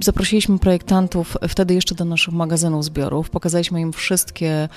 Zaprosiliśmy 0.00 0.58
projektantów 0.58 1.36
wtedy 1.48 1.74
jeszcze 1.74 1.94
do 1.94 2.04
naszych 2.04 2.34
magazynów 2.34 2.84
zbiorów, 2.84 3.30
pokazaliśmy 3.30 3.80
im 3.80 3.92
wszystkie, 3.92 4.68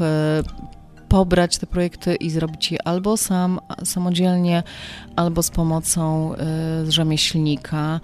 pobrać 1.08 1.58
te 1.58 1.66
projekty 1.66 2.14
i 2.14 2.30
zrobić 2.30 2.72
je 2.72 2.82
albo 2.86 3.16
sam, 3.16 3.60
samodzielnie, 3.84 4.62
albo 5.16 5.42
z 5.42 5.50
pomocą 5.50 6.34
y, 6.86 6.92
rzemieślnika. 6.92 8.00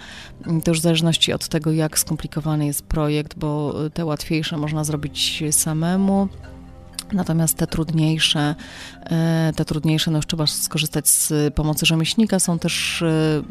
To 0.65 0.71
już 0.71 0.79
w 0.79 0.83
zależności 0.83 1.33
od 1.33 1.49
tego, 1.49 1.73
jak 1.73 1.99
skomplikowany 1.99 2.67
jest 2.67 2.83
projekt, 2.83 3.39
bo 3.39 3.75
te 3.95 4.05
łatwiejsze 4.05 4.57
można 4.57 4.85
zrobić 4.85 5.45
samemu, 5.51 6.29
Natomiast 7.15 7.57
te 7.57 7.67
trudniejsze, 7.67 8.55
e, 9.03 9.53
te 9.57 9.65
trudniejsze, 9.65 10.11
no 10.11 10.19
już 10.19 10.27
trzeba 10.27 10.47
skorzystać 10.47 11.09
z 11.09 11.55
pomocy 11.55 11.87
rzemieślnika. 11.87 12.39
Są 12.39 12.59
też 12.59 13.03
e, 13.03 13.43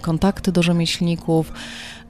kontakty 0.00 0.52
do 0.52 0.62
rzemieślników, 0.62 1.52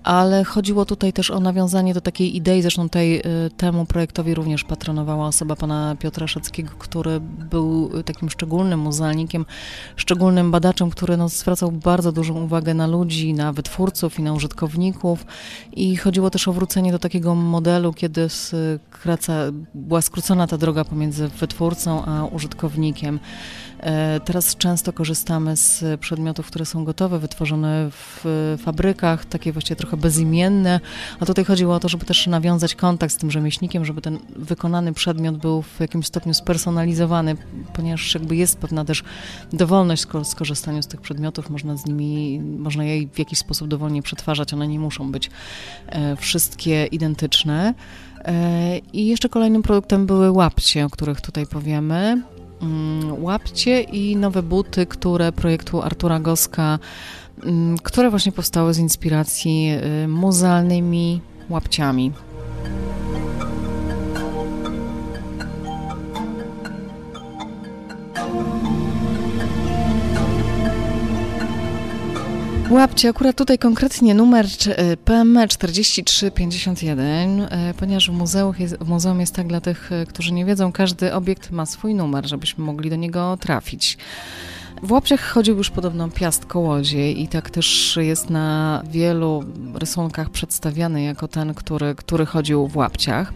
ale 0.07 0.45
chodziło 0.45 0.85
tutaj 0.85 1.13
też 1.13 1.31
o 1.31 1.41
nawiązanie 1.41 1.95
do 1.95 2.01
takiej 2.01 2.37
idei, 2.37 2.63
zresztą 2.63 2.89
tej, 2.89 3.19
y, 3.19 3.23
temu 3.57 3.87
projektowi 3.87 4.35
również 4.35 4.65
patronowała 4.65 5.27
osoba 5.27 5.57
pana 5.57 5.97
Piotra 5.99 6.27
Szackiego, 6.27 6.71
który 6.79 7.21
był 7.21 7.91
takim 8.03 8.31
szczególnym 8.31 8.81
muzealnikiem, 8.81 9.47
szczególnym 9.97 10.51
badaczem, 10.51 10.91
który 10.91 11.17
no, 11.17 11.29
zwracał 11.29 11.73
bardzo 11.73 12.13
dużą 12.13 12.43
uwagę 12.43 12.75
na 12.75 12.87
ludzi, 12.87 13.35
na 13.35 13.53
wytwórców 13.53 14.19
i 14.19 14.23
na 14.23 14.33
użytkowników 14.33 15.27
i 15.73 15.97
chodziło 15.97 16.31
też 16.31 16.49
o 16.49 16.53
wrócenie 16.53 16.93
do 16.93 16.99
takiego 16.99 17.35
modelu, 17.35 17.93
kiedy 17.93 18.29
skraca, 18.29 19.35
była 19.75 20.03
skrócona 20.03 20.47
ta 20.47 20.59
droga 20.59 20.85
pomiędzy 20.85 21.29
wytwórcą 21.29 22.05
a 22.05 22.25
użytkownikiem. 22.25 23.21
E, 23.81 24.21
teraz 24.21 24.57
często 24.57 24.93
korzystamy 24.93 25.57
z 25.57 26.01
przedmiotów, 26.01 26.47
które 26.47 26.65
są 26.65 26.85
gotowe, 26.85 27.19
wytworzone 27.19 27.89
w 27.91 28.25
fabrykach, 28.59 29.25
takie 29.25 29.53
właściwie 29.53 29.77
trochę 29.77 29.97
bezimienne, 29.97 30.81
a 31.21 31.27
tutaj 31.27 31.45
chodziło 31.45 31.75
o 31.75 31.81
to, 31.81 31.89
żeby 31.89 32.05
też 32.05 32.27
nawiązać 32.27 32.75
kontakt 32.75 33.15
z 33.15 33.17
tym 33.17 33.31
rzemieślnikiem, 33.31 33.85
żeby 33.85 34.01
ten 34.01 34.19
wykonany 34.37 34.93
przedmiot 34.93 35.37
był 35.37 35.63
w 35.63 35.81
jakimś 35.81 36.07
stopniu 36.07 36.35
spersonalizowany, 36.35 37.37
ponieważ 37.73 38.15
jakby 38.15 38.37
jest 38.37 38.59
pewna 38.59 38.85
też 38.85 39.05
dowolność 39.53 40.07
w 40.07 40.27
skorzystaniu 40.27 40.83
z 40.83 40.87
tych 40.87 41.01
przedmiotów, 41.01 41.51
można 41.51 41.77
z 41.77 41.87
nimi, 41.87 42.41
można 42.41 42.85
je 42.85 43.09
w 43.09 43.19
jakiś 43.19 43.39
sposób 43.39 43.69
dowolnie 43.69 44.03
przetwarzać, 44.03 44.53
one 44.53 44.69
nie 44.69 44.79
muszą 44.79 45.13
być 45.13 45.31
e, 45.87 46.17
wszystkie 46.17 46.87
identyczne. 46.87 47.75
E, 48.25 48.79
I 48.79 49.07
jeszcze 49.07 49.29
kolejnym 49.29 49.63
produktem 49.63 50.07
były 50.07 50.31
łapcie, 50.31 50.85
o 50.85 50.91
których 50.91 51.21
tutaj 51.21 51.47
powiemy. 51.47 52.23
Mm, 52.63 53.25
łapcie 53.25 53.81
i 53.81 54.17
nowe 54.17 54.43
buty, 54.43 54.87
które 54.87 55.33
projektu 55.33 55.83
Artura 55.83 56.21
Goska, 56.21 56.79
mm, 57.45 57.79
które 57.79 58.11
właśnie 58.11 58.33
powstały 58.33 58.75
z 58.75 58.79
inspiracji 58.79 59.71
y, 60.05 60.09
muzealnymi 60.09 61.21
łapciami. 61.51 62.13
Łapcie 72.71 73.09
akurat 73.09 73.37
tutaj 73.37 73.59
konkretnie 73.59 74.15
numer 74.15 74.47
PME 75.05 75.49
4351, 75.49 77.49
ponieważ 77.79 78.11
w 78.11 78.13
muzeum, 78.13 78.55
jest, 78.59 78.77
w 78.77 78.89
muzeum 78.89 79.21
jest 79.21 79.35
tak 79.35 79.47
dla 79.47 79.61
tych, 79.61 79.93
e, 79.93 80.07
którzy 80.07 80.33
nie 80.33 80.45
wiedzą, 80.45 80.73
każdy 80.73 81.15
obiekt 81.15 81.51
ma 81.51 81.67
swój 81.67 81.95
numer, 81.95 82.29
żebyśmy 82.29 82.65
mogli 82.65 82.91
do 82.91 82.97
niego 82.97 83.39
trafić. 83.41 83.99
W 84.83 84.93
Łapciach 84.93 85.21
chodził 85.21 85.57
już 85.57 85.71
podobno 85.71 86.09
piast 86.09 86.47
kołodziej 86.47 87.23
i 87.23 87.29
tak 87.29 87.51
też 87.51 87.99
jest 88.01 88.31
na 88.31 88.83
wielu 88.91 89.45
rysunkach 89.75 90.31
przedstawiany 90.31 91.03
jako 91.03 91.29
ten, 91.29 91.55
który, 91.55 91.95
który 91.95 92.27
chodził 92.27 92.69
w 92.69 92.77
Łapciach. 92.77 93.33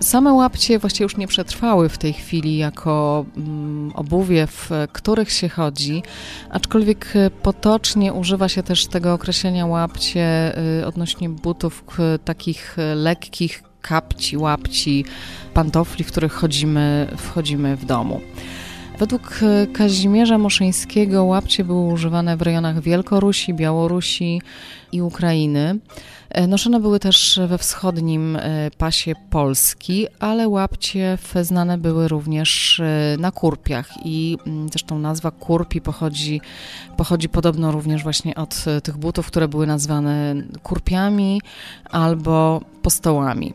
Same 0.00 0.32
łapcie 0.32 0.78
właściwie 0.78 1.02
już 1.02 1.16
nie 1.16 1.26
przetrwały 1.26 1.88
w 1.88 1.98
tej 1.98 2.12
chwili 2.12 2.56
jako 2.56 3.24
mm, 3.36 3.92
obuwie, 3.94 4.46
w 4.46 4.70
których 4.92 5.30
się 5.30 5.48
chodzi, 5.48 6.02
aczkolwiek 6.50 7.16
e, 7.16 7.30
potocznie 7.30 8.12
używa 8.12 8.48
się 8.48 8.62
też 8.62 8.86
tego 8.86 9.12
określenia 9.12 9.66
łapcie 9.66 10.52
y, 10.80 10.86
odnośnie 10.86 11.28
butów 11.28 11.84
takich 12.24 12.78
e, 12.78 12.94
lekkich, 12.94 13.62
kapci, 13.82 14.36
łapci, 14.36 15.04
pantofli, 15.54 16.04
w 16.04 16.08
których 16.08 16.32
chodzimy, 16.32 17.06
wchodzimy 17.16 17.76
w 17.76 17.84
domu. 17.84 18.20
Według 19.00 19.40
Kazimierza 19.72 20.38
Moszyńskiego 20.38 21.24
łapcie 21.24 21.64
były 21.64 21.92
używane 21.92 22.36
w 22.36 22.42
rejonach 22.42 22.80
Wielkorusi, 22.80 23.54
Białorusi 23.54 24.42
i 24.92 25.02
Ukrainy. 25.02 25.78
E, 26.30 26.46
noszone 26.46 26.80
były 26.80 27.00
też 27.00 27.40
we 27.46 27.58
wschodnim 27.58 28.36
e, 28.36 28.70
pasie 28.78 29.14
Polski, 29.30 30.06
ale 30.18 30.48
łapcie 30.48 31.18
znane 31.42 31.78
były 31.78 32.08
również 32.08 32.80
e, 32.80 33.16
na 33.18 33.30
kurpiach 33.30 33.90
i 34.04 34.38
mm, 34.46 34.68
zresztą 34.68 34.98
nazwa 34.98 35.30
kurpi 35.30 35.80
pochodzi, 35.80 36.40
pochodzi 36.96 37.28
podobno 37.28 37.72
również 37.72 38.02
właśnie 38.02 38.34
od 38.34 38.64
tych 38.82 38.96
butów, 38.96 39.26
które 39.26 39.48
były 39.48 39.66
nazwane 39.66 40.34
kurpiami 40.62 41.40
albo 41.90 42.60
postołami. 42.82 43.54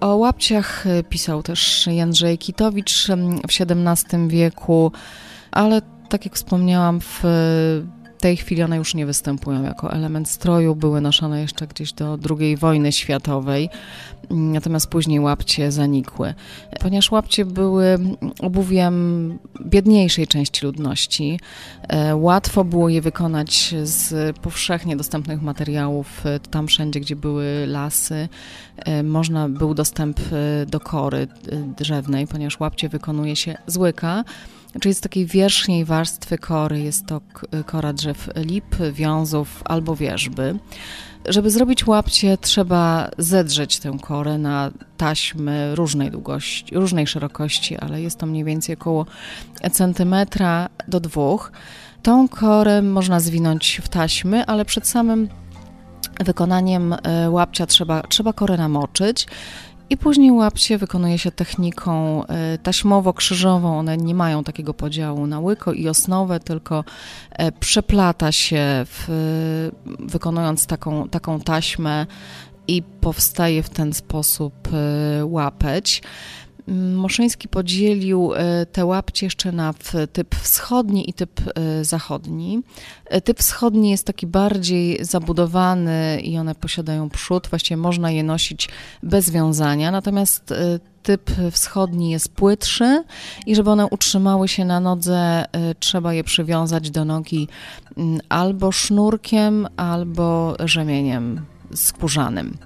O 0.00 0.16
łapciach 0.16 0.84
pisał 1.08 1.42
też 1.42 1.86
Jędrzej 1.86 2.38
Kitowicz 2.38 3.08
w 3.08 3.60
XVII 3.60 4.28
wieku, 4.28 4.92
ale 5.50 5.82
tak 6.08 6.24
jak 6.24 6.34
wspomniałam, 6.34 7.00
w 7.00 7.22
tej 8.26 8.36
chwili 8.36 8.62
one 8.62 8.76
już 8.76 8.94
nie 8.94 9.06
występują 9.06 9.62
jako 9.62 9.92
element 9.92 10.28
stroju, 10.28 10.74
były 10.74 11.00
noszone 11.00 11.40
jeszcze 11.40 11.66
gdzieś 11.66 11.92
do 11.92 12.18
II 12.30 12.56
wojny 12.56 12.92
światowej, 12.92 13.68
natomiast 14.30 14.86
później 14.86 15.20
łapcie 15.20 15.72
zanikły. 15.72 16.34
Ponieważ 16.80 17.10
łapcie 17.10 17.44
były 17.44 17.98
obuwiem 18.40 19.38
biedniejszej 19.66 20.26
części 20.26 20.66
ludności, 20.66 21.40
e, 21.88 22.16
łatwo 22.16 22.64
było 22.64 22.88
je 22.88 23.02
wykonać 23.02 23.74
z 23.82 24.36
powszechnie 24.36 24.96
dostępnych 24.96 25.42
materiałów, 25.42 26.26
e, 26.26 26.40
tam 26.40 26.66
wszędzie, 26.66 27.00
gdzie 27.00 27.16
były 27.16 27.66
lasy, 27.66 28.28
e, 28.76 29.02
można 29.02 29.48
był 29.48 29.74
dostęp 29.74 30.20
do 30.66 30.80
kory 30.80 31.28
drzewnej, 31.78 32.26
ponieważ 32.26 32.60
łapcie 32.60 32.88
wykonuje 32.88 33.36
się 33.36 33.58
z 33.66 33.76
łyka, 33.76 34.24
Czyli 34.80 34.94
z 34.94 35.00
takiej 35.00 35.26
wierzchniej 35.26 35.84
warstwy 35.84 36.38
kory 36.38 36.80
jest 36.80 37.06
to 37.06 37.20
kora 37.66 37.92
drzew 37.92 38.28
lip, 38.36 38.76
wiązów 38.92 39.62
albo 39.64 39.96
wierzby. 39.96 40.58
Żeby 41.28 41.50
zrobić 41.50 41.86
łapcie, 41.86 42.38
trzeba 42.38 43.10
zedrzeć 43.18 43.78
tę 43.78 43.96
korę 44.02 44.38
na 44.38 44.70
taśmy 44.96 45.74
różnej 45.74 46.10
długości, 46.10 46.74
różnej 46.74 47.06
szerokości, 47.06 47.76
ale 47.76 48.02
jest 48.02 48.18
to 48.18 48.26
mniej 48.26 48.44
więcej 48.44 48.74
około 48.74 49.06
centymetra 49.72 50.68
do 50.88 51.00
dwóch. 51.00 51.52
Tą 52.02 52.28
korę 52.28 52.82
można 52.82 53.20
zwinąć 53.20 53.80
w 53.84 53.88
taśmy, 53.88 54.46
ale 54.46 54.64
przed 54.64 54.86
samym 54.86 55.28
wykonaniem 56.24 56.92
e, 57.02 57.30
łapcia 57.30 57.66
trzeba, 57.66 58.02
trzeba 58.02 58.32
korę 58.32 58.56
namoczyć 58.56 59.26
i 59.90 59.96
później 59.96 60.32
łapcie 60.32 60.78
wykonuje 60.78 61.18
się 61.18 61.30
techniką 61.30 62.24
e, 62.26 62.58
taśmowo-krzyżową. 62.58 63.78
One 63.78 63.96
nie 63.96 64.14
mają 64.14 64.44
takiego 64.44 64.74
podziału 64.74 65.26
na 65.26 65.40
łyko 65.40 65.72
i 65.72 65.88
osnowę, 65.88 66.40
tylko 66.40 66.84
e, 67.30 67.52
przeplata 67.52 68.32
się, 68.32 68.64
w, 68.84 69.06
wykonując 69.98 70.66
taką, 70.66 71.08
taką 71.08 71.40
taśmę 71.40 72.06
i 72.68 72.82
powstaje 72.82 73.62
w 73.62 73.70
ten 73.70 73.92
sposób 73.92 74.54
e, 74.72 75.24
łapeć. 75.24 76.02
Moszyński 76.94 77.48
podzielił 77.48 78.34
e, 78.34 78.66
te 78.66 78.84
łapcie 78.84 79.26
jeszcze 79.26 79.52
na 79.52 79.74
typ 80.12 80.34
wschodni 80.34 81.10
i 81.10 81.12
typ 81.12 81.40
e, 81.40 81.84
zachodni. 81.84 82.62
E, 83.04 83.20
typ 83.20 83.38
wschodni 83.38 83.90
jest 83.90 84.06
taki 84.06 84.26
bardziej 84.26 85.04
zabudowany 85.04 86.20
i 86.20 86.38
one 86.38 86.54
posiadają 86.54 87.10
przód, 87.10 87.46
właściwie 87.50 87.76
można 87.76 88.10
je 88.10 88.22
nosić 88.22 88.68
bez 89.02 89.30
wiązania, 89.30 89.90
natomiast 89.90 90.54
typ 91.02 91.30
wschodni 91.50 92.10
jest 92.10 92.28
płytszy 92.34 93.04
i 93.46 93.54
żeby 93.54 93.70
one 93.70 93.86
utrzymały 93.86 94.48
się 94.48 94.64
na 94.64 94.80
nodze, 94.80 95.44
trzeba 95.80 96.14
je 96.14 96.24
przywiązać 96.24 96.90
do 96.90 97.04
nogi 97.04 97.48
albo 98.28 98.72
sznurkiem, 98.72 99.68
albo 99.76 100.56
rzemieniem 100.64 101.40
skórzanym. 101.74 102.58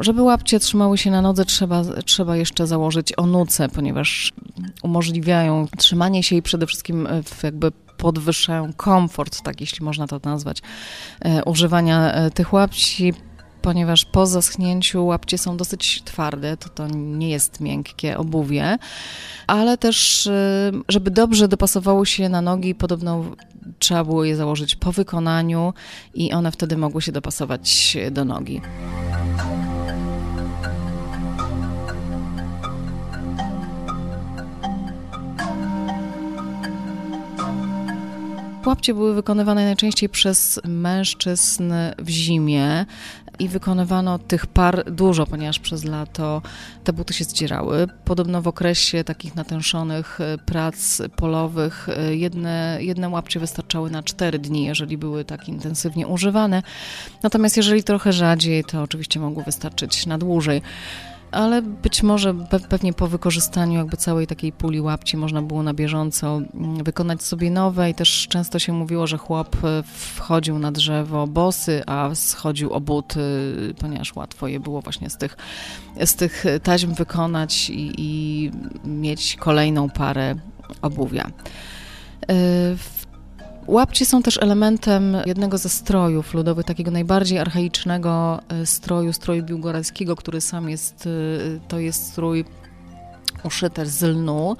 Żeby 0.00 0.22
łapcie 0.22 0.60
trzymały 0.60 0.98
się 0.98 1.10
na 1.10 1.22
nodze, 1.22 1.44
trzeba, 1.44 1.82
trzeba 2.04 2.36
jeszcze 2.36 2.66
założyć 2.66 3.18
onuce, 3.18 3.68
ponieważ 3.68 4.32
umożliwiają 4.82 5.66
trzymanie 5.76 6.22
się 6.22 6.36
i 6.36 6.42
przede 6.42 6.66
wszystkim 6.66 7.06
e, 7.06 7.22
jakby 7.42 7.70
podwyższają 7.96 8.72
komfort, 8.72 9.42
tak 9.42 9.60
jeśli 9.60 9.84
można 9.84 10.06
to 10.06 10.20
nazwać, 10.24 10.62
e, 11.20 11.44
używania 11.44 12.12
e, 12.12 12.30
tych 12.30 12.52
łapci, 12.52 13.14
ponieważ 13.62 14.04
po 14.04 14.26
zaschnięciu 14.26 15.06
łapcie 15.06 15.38
są 15.38 15.56
dosyć 15.56 16.02
twarde, 16.04 16.56
to 16.56 16.68
to 16.68 16.86
nie 16.94 17.30
jest 17.30 17.60
miękkie 17.60 18.18
obuwie, 18.18 18.78
ale 19.46 19.78
też, 19.78 20.28
żeby 20.88 21.10
dobrze 21.10 21.48
dopasowało 21.48 22.04
się 22.04 22.28
na 22.28 22.42
nogi, 22.42 22.74
podobno 22.74 23.24
trzeba 23.78 24.04
było 24.04 24.24
je 24.24 24.36
założyć 24.36 24.76
po 24.76 24.92
wykonaniu 24.92 25.74
i 26.14 26.32
one 26.32 26.52
wtedy 26.52 26.76
mogły 26.76 27.02
się 27.02 27.12
dopasować 27.12 27.96
do 28.10 28.24
nogi. 28.24 28.60
Łapcie 38.68 38.94
były 38.94 39.14
wykonywane 39.14 39.64
najczęściej 39.64 40.08
przez 40.08 40.60
mężczyzn 40.64 41.72
w 41.98 42.08
zimie 42.08 42.86
i 43.38 43.48
wykonywano 43.48 44.18
tych 44.18 44.46
par 44.46 44.92
dużo, 44.92 45.26
ponieważ 45.26 45.58
przez 45.58 45.84
lato 45.84 46.42
te 46.84 46.92
buty 46.92 47.14
się 47.14 47.24
zdzierały. 47.24 47.86
Podobno 48.04 48.42
w 48.42 48.48
okresie 48.48 49.04
takich 49.04 49.34
natężonych 49.34 50.20
e, 50.20 50.38
prac 50.38 51.02
polowych 51.16 51.88
e, 51.88 52.16
jedne, 52.16 52.78
jedne 52.80 53.08
łapcie 53.08 53.40
wystarczały 53.40 53.90
na 53.90 54.02
cztery 54.02 54.38
dni, 54.38 54.64
jeżeli 54.64 54.98
były 54.98 55.24
tak 55.24 55.48
intensywnie 55.48 56.06
używane. 56.06 56.62
Natomiast 57.22 57.56
jeżeli 57.56 57.82
trochę 57.82 58.12
rzadziej, 58.12 58.64
to 58.64 58.82
oczywiście 58.82 59.20
mogło 59.20 59.42
wystarczyć 59.42 60.06
na 60.06 60.18
dłużej 60.18 60.62
ale 61.30 61.62
być 61.62 62.02
może 62.02 62.34
pewnie 62.68 62.92
po 62.92 63.08
wykorzystaniu 63.08 63.78
jakby 63.78 63.96
całej 63.96 64.26
takiej 64.26 64.52
puli 64.52 64.80
łapci 64.80 65.16
można 65.16 65.42
było 65.42 65.62
na 65.62 65.74
bieżąco 65.74 66.36
mm, 66.36 66.84
wykonać 66.84 67.22
sobie 67.22 67.50
nowe 67.50 67.90
i 67.90 67.94
też 67.94 68.26
często 68.28 68.58
się 68.58 68.72
mówiło, 68.72 69.06
że 69.06 69.18
chłop 69.18 69.56
e, 69.64 69.82
wchodził 69.82 70.58
na 70.58 70.72
drzewo 70.72 71.26
bosy, 71.26 71.82
a 71.86 72.14
schodził 72.14 72.72
o 72.72 72.80
buty, 72.80 73.20
ponieważ 73.80 74.16
łatwo 74.16 74.48
je 74.48 74.60
było 74.60 74.80
właśnie 74.80 75.10
z 75.10 75.16
tych, 75.16 75.36
z 76.04 76.14
tych 76.14 76.44
taśm 76.62 76.94
wykonać 76.94 77.70
i, 77.70 77.92
i 77.98 78.50
mieć 78.84 79.36
kolejną 79.36 79.90
parę 79.90 80.34
obuwia. 80.82 81.24
E, 81.24 82.34
w 82.76 83.07
Łapcie 83.68 84.06
są 84.06 84.22
też 84.22 84.38
elementem 84.42 85.16
jednego 85.26 85.58
ze 85.58 85.68
strojów 85.68 86.34
ludowych, 86.34 86.66
takiego 86.66 86.90
najbardziej 86.90 87.38
archaicznego 87.38 88.40
e, 88.48 88.66
stroju, 88.66 89.12
stroju 89.12 89.42
biłgoradzkiego, 89.42 90.16
który 90.16 90.40
sam 90.40 90.70
jest, 90.70 91.06
e, 91.06 91.10
to 91.68 91.78
jest 91.78 92.06
strój 92.06 92.44
uszyte 93.44 93.86
z 93.86 94.02
lnu, 94.02 94.56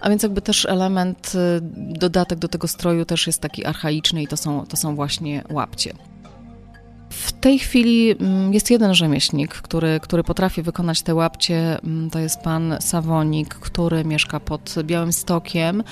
a 0.00 0.08
więc 0.10 0.22
jakby 0.22 0.42
też 0.42 0.66
element, 0.66 1.32
e, 1.34 1.60
dodatek 1.76 2.38
do 2.38 2.48
tego 2.48 2.68
stroju 2.68 3.04
też 3.04 3.26
jest 3.26 3.40
taki 3.40 3.64
archaiczny 3.64 4.22
i 4.22 4.28
to 4.28 4.36
są, 4.36 4.66
to 4.66 4.76
są 4.76 4.96
właśnie 4.96 5.44
łapcie. 5.50 5.92
W 7.14 7.32
tej 7.32 7.58
chwili 7.58 8.10
mm, 8.10 8.54
jest 8.54 8.70
jeden 8.70 8.94
rzemieślnik, 8.94 9.54
który, 9.54 10.00
który 10.02 10.24
potrafi 10.24 10.62
wykonać 10.62 11.02
te 11.02 11.14
łapcie. 11.14 11.78
Mm, 11.84 12.10
to 12.10 12.18
jest 12.18 12.40
pan 12.40 12.76
Sawonik, 12.80 13.54
który 13.54 14.04
mieszka 14.04 14.40
pod 14.40 14.74
Białym 14.84 15.12
Stokiem 15.12 15.82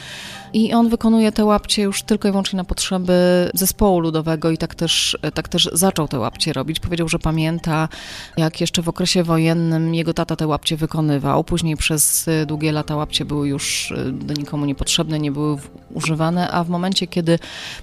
i 0.52 0.72
on 0.72 0.88
wykonuje 0.88 1.32
te 1.32 1.44
łapcie 1.44 1.82
już 1.82 2.02
tylko 2.02 2.28
i 2.28 2.30
wyłącznie 2.30 2.56
na 2.56 2.64
potrzeby 2.64 3.50
zespołu 3.54 4.00
ludowego 4.00 4.50
i 4.50 4.58
tak 4.58 4.74
też, 4.74 5.18
tak 5.34 5.48
też 5.48 5.68
zaczął 5.72 6.08
te 6.08 6.18
łapcie 6.18 6.52
robić. 6.52 6.80
Powiedział, 6.80 7.08
że 7.08 7.18
pamięta, 7.18 7.88
jak 8.36 8.60
jeszcze 8.60 8.82
w 8.82 8.88
okresie 8.88 9.24
wojennym 9.24 9.94
jego 9.94 10.14
tata 10.14 10.36
te 10.36 10.46
łapcie 10.46 10.76
wykonywał. 10.76 11.44
Później 11.44 11.76
przez 11.76 12.26
długie 12.46 12.72
lata 12.72 12.96
łapcie 12.96 13.24
były 13.24 13.48
już 13.48 13.90
y, 13.90 14.34
nikomu 14.38 14.66
niepotrzebne, 14.66 15.18
nie 15.18 15.32
były 15.32 15.56
używane, 15.94 16.50
a 16.50 16.64
w 16.64 16.68
momencie, 16.68 17.06
kiedy 17.06 17.38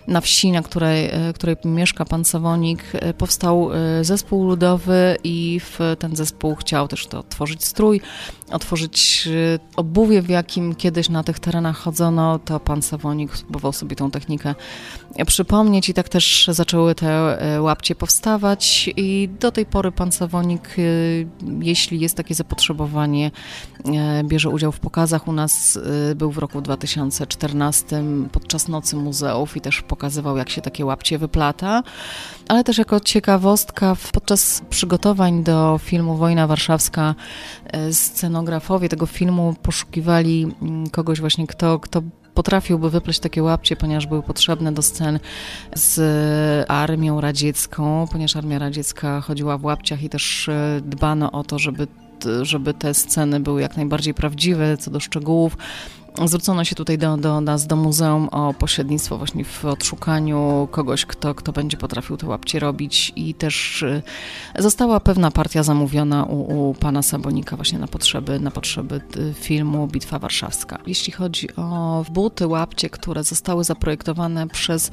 na 0.07 0.21
wsi, 0.21 0.51
na 0.51 0.61
której, 0.61 1.29
y, 1.29 1.33
której 1.33 1.55
mieszka 1.65 2.05
pan 2.05 2.25
Sawonik, 2.25 2.83
y, 2.95 3.13
powstał 3.29 3.69
zespół 4.01 4.43
ludowy 4.43 5.17
i 5.23 5.59
w 5.59 5.79
ten 5.99 6.15
zespół 6.15 6.55
chciał 6.55 6.87
też 6.87 7.07
to 7.07 7.23
tworzyć 7.23 7.65
strój, 7.65 8.01
otworzyć 8.51 9.23
y, 9.27 9.59
obuwie, 9.75 10.21
w 10.21 10.29
jakim 10.29 10.75
kiedyś 10.75 11.09
na 11.09 11.23
tych 11.23 11.39
terenach 11.39 11.77
chodzono, 11.77 12.39
to 12.39 12.59
pan 12.59 12.81
Sawonik 12.81 13.37
spróbował 13.37 13.73
sobie 13.73 13.95
tą 13.95 14.11
technikę 14.11 14.55
przypomnieć 15.25 15.89
i 15.89 15.93
tak 15.93 16.09
też 16.09 16.49
zaczęły 16.51 16.95
te 16.95 17.37
y, 17.55 17.61
łapcie 17.61 17.95
powstawać 17.95 18.89
i 18.97 19.29
do 19.39 19.51
tej 19.51 19.65
pory 19.65 19.91
pan 19.91 20.11
Sawonik, 20.11 20.79
y, 20.79 21.27
jeśli 21.59 21.99
jest 21.99 22.17
takie 22.17 22.35
zapotrzebowanie, 22.35 23.31
bierze 24.23 24.49
udział 24.49 24.71
w 24.71 24.79
pokazach. 24.79 25.27
U 25.27 25.31
nas 25.31 25.79
był 26.15 26.31
w 26.31 26.37
roku 26.37 26.61
2014 26.61 28.03
podczas 28.31 28.67
Nocy 28.67 28.95
Muzeów 28.95 29.57
i 29.57 29.61
też 29.61 29.81
pokazywał, 29.81 30.37
jak 30.37 30.49
się 30.49 30.61
takie 30.61 30.85
łapcie 30.85 31.17
wyplata, 31.17 31.83
ale 32.47 32.63
też 32.63 32.77
jako 32.77 32.99
ciekawostka 32.99 33.95
podczas 34.13 34.61
przygotowań 34.69 35.43
do 35.43 35.79
filmu 35.83 36.17
Wojna 36.17 36.47
Warszawska 36.47 37.15
scenografowie 38.39 38.89
tego 38.89 39.05
filmu 39.05 39.55
poszukiwali 39.63 40.47
mm, 40.61 40.89
kogoś 40.89 41.19
właśnie, 41.19 41.47
kto, 41.47 41.79
kto 41.79 42.01
potrafiłby 42.33 42.89
wypleść 42.89 43.19
takie 43.19 43.43
łapcie, 43.43 43.75
ponieważ 43.75 44.07
były 44.07 44.23
potrzebne 44.23 44.71
do 44.71 44.81
scen 44.81 45.19
z 45.75 46.69
armią 46.69 47.21
radziecką, 47.21 48.07
ponieważ 48.11 48.35
armia 48.35 48.59
radziecka 48.59 49.21
chodziła 49.21 49.57
w 49.57 49.63
łapciach 49.63 50.03
i 50.03 50.09
też 50.09 50.49
e, 50.49 50.81
dbano 50.85 51.31
o 51.31 51.43
to, 51.43 51.59
żeby 51.59 51.87
żeby 52.41 52.73
te 52.73 52.93
sceny 52.93 53.39
były 53.39 53.61
jak 53.61 53.77
najbardziej 53.77 54.13
prawdziwe 54.13 54.77
co 54.77 54.91
do 54.91 54.99
szczegółów. 54.99 55.57
Zwrócono 56.25 56.63
się 56.63 56.75
tutaj 56.75 56.97
do, 56.97 57.17
do 57.17 57.41
nas, 57.41 57.67
do 57.67 57.75
muzeum 57.75 58.29
o 58.29 58.53
pośrednictwo 58.53 59.17
właśnie 59.17 59.45
w 59.45 59.65
odszukaniu 59.65 60.67
kogoś, 60.71 61.05
kto, 61.05 61.35
kto 61.35 61.51
będzie 61.51 61.77
potrafił 61.77 62.17
te 62.17 62.27
łapcie 62.27 62.59
robić. 62.59 63.13
I 63.15 63.33
też 63.33 63.81
y, 63.81 64.01
została 64.59 64.99
pewna 64.99 65.31
partia 65.31 65.63
zamówiona 65.63 66.23
u, 66.23 66.69
u 66.69 66.73
pana 66.73 67.01
Sabonika 67.01 67.55
właśnie 67.55 67.79
na 67.79 67.87
potrzeby, 67.87 68.39
na 68.39 68.51
potrzeby 68.51 69.01
y, 69.17 69.33
filmu 69.33 69.87
Bitwa 69.87 70.19
Warszawska. 70.19 70.79
Jeśli 70.87 71.13
chodzi 71.13 71.55
o 71.55 72.05
buty, 72.11 72.47
łapcie, 72.47 72.89
które 72.89 73.23
zostały 73.23 73.63
zaprojektowane 73.63 74.47
przez 74.47 74.91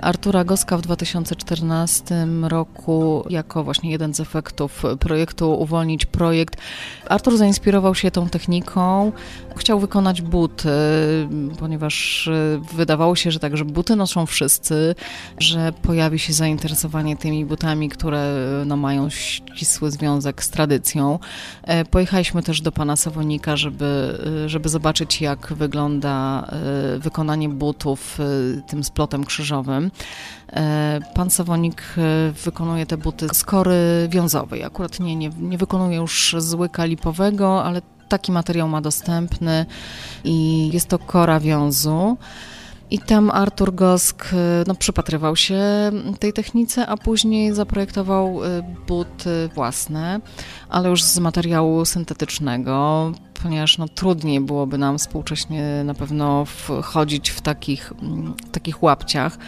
Artura 0.00 0.44
Goska 0.44 0.76
w 0.76 0.80
2014 0.80 2.26
roku 2.42 3.24
jako 3.30 3.64
właśnie 3.64 3.90
jeden 3.90 4.14
z 4.14 4.20
efektów 4.20 4.82
projektu 5.00 5.60
Uwolnić 5.60 6.06
Projekt, 6.06 6.56
Artur 7.08 7.36
zainspirował 7.36 7.94
się 7.94 8.10
tą 8.10 8.28
techniką, 8.28 9.12
chciał 9.56 9.80
wykonać 9.80 10.22
but 10.22 10.59
ponieważ 11.58 12.28
e, 12.28 12.60
wydawało 12.76 13.16
się, 13.16 13.30
że 13.30 13.38
tak, 13.38 13.56
że 13.56 13.64
buty 13.64 13.96
noszą 13.96 14.26
wszyscy, 14.26 14.94
że 15.38 15.72
pojawi 15.82 16.18
się 16.18 16.32
zainteresowanie 16.32 17.16
tymi 17.16 17.44
butami, 17.44 17.88
które 17.88 18.42
no, 18.66 18.76
mają 18.76 19.10
ścisły 19.10 19.90
związek 19.90 20.44
z 20.44 20.50
tradycją. 20.50 21.18
E, 21.62 21.84
pojechaliśmy 21.84 22.42
też 22.42 22.60
do 22.60 22.72
pana 22.72 22.96
Sawonika, 22.96 23.56
żeby, 23.56 24.18
e, 24.44 24.48
żeby 24.48 24.68
zobaczyć, 24.68 25.20
jak 25.20 25.52
wygląda 25.52 26.10
wykonanie 26.98 27.48
butów 27.48 28.18
tym 28.66 28.84
splotem 28.84 29.24
krzyżowym. 29.24 29.90
Pan 31.14 31.30
Sawonik 31.30 31.82
wykonuje 32.44 32.86
te 32.86 32.96
buty 32.96 33.28
z 33.32 33.44
kory 33.44 34.08
wiązowej. 34.08 34.64
Akurat 34.64 35.00
nie, 35.00 35.16
nie, 35.16 35.30
nie 35.38 35.58
wykonuje 35.58 35.96
już 35.96 36.36
z 36.38 36.54
łyka 36.54 36.84
lipowego, 36.84 37.64
ale 37.64 37.82
taki 38.10 38.32
materiał 38.32 38.68
ma 38.68 38.80
dostępny 38.80 39.66
i 40.24 40.68
jest 40.72 40.88
to 40.88 40.98
kora 40.98 41.40
wiązu. 41.40 42.16
I 42.90 42.98
tam 42.98 43.30
Artur 43.30 43.74
Gosk 43.74 44.28
no, 44.66 44.74
przypatrywał 44.74 45.36
się 45.36 45.60
tej 46.18 46.32
technice, 46.32 46.86
a 46.86 46.96
później 46.96 47.54
zaprojektował 47.54 48.44
y, 48.44 48.62
buty 48.86 49.48
własne, 49.54 50.20
ale 50.68 50.88
już 50.88 51.02
z 51.02 51.18
materiału 51.18 51.84
syntetycznego, 51.84 53.12
ponieważ 53.42 53.78
no, 53.78 53.88
trudniej 53.88 54.40
byłoby 54.40 54.78
nam 54.78 54.98
współcześnie 54.98 55.84
na 55.84 55.94
pewno 55.94 56.44
wchodzić 56.44 57.30
w 57.30 57.40
takich, 57.40 57.92
w 58.46 58.50
takich 58.50 58.82
łapciach, 58.82 59.38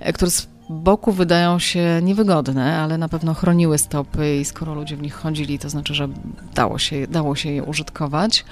e, 0.00 0.12
które 0.12 0.30
boku 0.72 1.12
wydają 1.12 1.58
się 1.58 2.00
niewygodne, 2.02 2.78
ale 2.78 2.98
na 2.98 3.08
pewno 3.08 3.34
chroniły 3.34 3.78
stopy 3.78 4.36
i 4.36 4.44
skoro 4.44 4.74
ludzie 4.74 4.96
w 4.96 5.02
nich 5.02 5.14
chodzili, 5.14 5.58
to 5.58 5.68
znaczy, 5.68 5.94
że 5.94 6.08
dało 6.54 6.78
się, 6.78 7.06
dało 7.06 7.36
się 7.36 7.50
je 7.52 7.62
użytkować. 7.62 8.44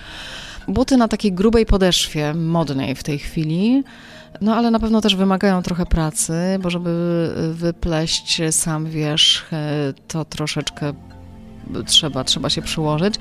Buty 0.69 0.97
na 0.97 1.09
takiej 1.09 1.33
grubej 1.33 1.67
podeszwie, 1.67 2.35
modnej 2.35 2.95
w 2.95 3.03
tej 3.03 3.19
chwili, 3.19 3.85
no 4.41 4.57
ale 4.57 4.71
na 4.71 4.81
pewno 4.81 5.01
też 5.01 5.17
wymagają 5.17 5.63
trochę 5.63 5.87
pracy, 5.87 6.33
bo 6.63 6.71
żeby 6.71 6.91
wypleść 7.55 8.41
sam 8.51 8.87
wierzch, 8.87 9.51
to 10.09 10.25
troszeczkę 10.25 10.93
trzeba, 11.87 12.25
trzeba 12.25 12.51
się 12.51 12.63
przyłożyć. 12.63 13.15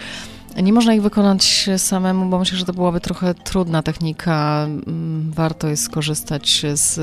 Nie 0.63 0.73
można 0.73 0.93
ich 0.93 1.01
wykonać 1.01 1.69
samemu, 1.77 2.29
bo 2.29 2.39
myślę, 2.39 2.57
że 2.57 2.65
to 2.65 2.73
byłaby 2.73 2.99
trochę 2.99 3.33
trudna 3.33 3.83
technika. 3.83 4.65
Mm, 4.65 5.31
warto 5.35 5.67
jest 5.67 5.83
skorzystać 5.83 6.65
z 6.73 6.99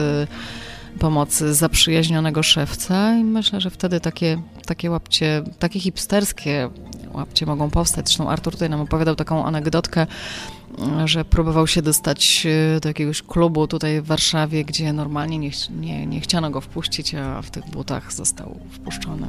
pomocy 0.99 1.55
zaprzyjaźnionego 1.55 2.43
szewca 2.43 3.15
i 3.15 3.25
myślę, 3.25 3.61
że 3.61 3.71
wtedy 3.71 4.01
takie, 4.01 4.43
takie 4.67 4.91
łapcie, 4.91 5.43
takie 5.59 5.81
hipsterskie 5.81 6.71
łapcie 7.13 7.47
mogą 7.47 7.71
powstać. 7.71 8.07
Zresztą 8.07 8.31
Artur 8.31 8.53
tutaj 8.53 8.71
nam 8.71 8.81
opowiadał 8.81 9.15
taką 9.17 9.45
anegdotkę, 9.45 10.07
że 11.05 11.25
próbował 11.25 11.67
się 11.67 11.83
dostać 11.83 12.47
e, 12.77 12.81
do 12.81 12.89
jakiegoś 12.89 13.23
klubu 13.23 13.67
tutaj 13.67 14.01
w 14.01 14.07
Warszawie, 14.07 14.65
gdzie 14.65 14.93
normalnie 14.93 15.39
nie, 15.39 15.51
nie, 15.81 16.07
nie 16.07 16.21
chciano 16.21 16.51
go 16.51 16.61
wpuścić, 16.61 17.15
a 17.15 17.43
w 17.43 17.51
tych 17.51 17.71
butach 17.71 18.13
został 18.13 18.61
wpuszczony. 18.71 19.27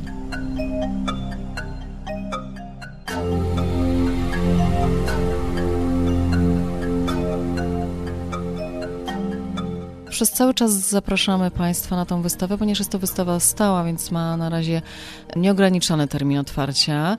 Przez 10.18 10.32
cały 10.32 10.54
czas 10.54 10.72
zapraszamy 10.72 11.52
Państwa 11.52 11.96
na 11.96 12.06
tą 12.06 12.22
wystawę, 12.22 12.58
ponieważ 12.58 12.80
jest 12.80 12.92
to 12.92 13.00
wystawa 13.00 13.40
stała, 13.40 13.84
więc 13.84 14.12
ma 14.12 14.38
na 14.38 14.50
razie 14.50 14.82
nieograniczony 15.36 16.08
termin 16.08 16.38
otwarcia. 16.38 17.18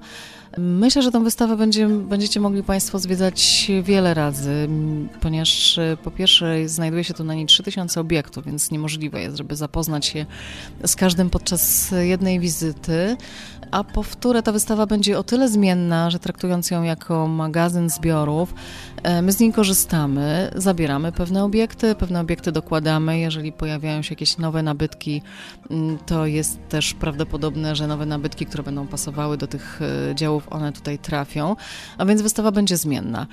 Myślę, 0.57 1.03
że 1.03 1.11
tę 1.11 1.25
wystawę 1.25 1.57
będzie, 1.57 1.89
będziecie 1.89 2.41
mogli 2.41 2.63
Państwo 2.63 2.99
zwiedzać 2.99 3.71
wiele 3.83 4.15
razy, 4.15 4.69
ponieważ 5.21 5.79
e, 5.79 5.97
po 6.05 6.11
pierwsze 6.11 6.69
znajduje 6.69 7.05
się 7.05 7.15
tu 7.15 7.25
na 7.25 7.35
niej 7.35 7.47
3000 7.47 8.01
obiektów, 8.01 8.45
więc 8.45 8.71
niemożliwe 8.71 9.21
jest, 9.21 9.37
żeby 9.37 9.57
zapoznać 9.57 10.07
się 10.07 10.27
z 10.87 10.97
każdym 10.97 11.31
podczas 11.31 11.95
jednej 12.01 12.41
wizyty. 12.41 13.17
A 13.71 13.85
po 13.85 14.03
wtóre 14.03 14.43
ta 14.43 14.53
wystawa 14.53 14.87
będzie 14.87 15.19
o 15.19 15.23
tyle 15.23 15.49
zmienna, 15.49 16.11
że 16.11 16.19
traktując 16.19 16.71
ją 16.71 16.83
jako 16.83 17.27
magazyn 17.27 17.91
zbiorów, 17.91 18.55
e, 19.03 19.23
my 19.23 19.33
z 19.33 19.41
niej 19.41 19.53
korzystamy, 19.53 20.51
zabieramy 20.57 21.13
pewne 21.13 21.45
obiekty, 21.45 21.95
pewne 21.95 22.21
obiekty 22.21 22.53
dokładamy. 22.53 23.19
Jeżeli 23.19 23.53
pojawiają 23.53 24.03
się 24.03 24.13
jakieś 24.13 24.39
nowe 24.39 24.63
nabytki, 24.63 25.23
to 26.07 26.27
jest 26.27 26.69
też 26.69 26.95
prawdopodobne, 26.95 27.77
że 27.77 27.87
nowe 27.87 28.07
nabytki, 28.07 28.47
które 28.47 28.63
będą 28.63 28.87
pasowały 28.87 29.37
do 29.37 29.47
tych 29.47 29.81
e, 29.83 30.15
one 30.51 30.73
tutaj 30.73 30.99
trafią. 30.99 31.57
A 31.99 32.05
więc 32.05 32.23
wystawa 32.23 32.53
będzie 32.53 32.77
zmienna. 32.77 33.27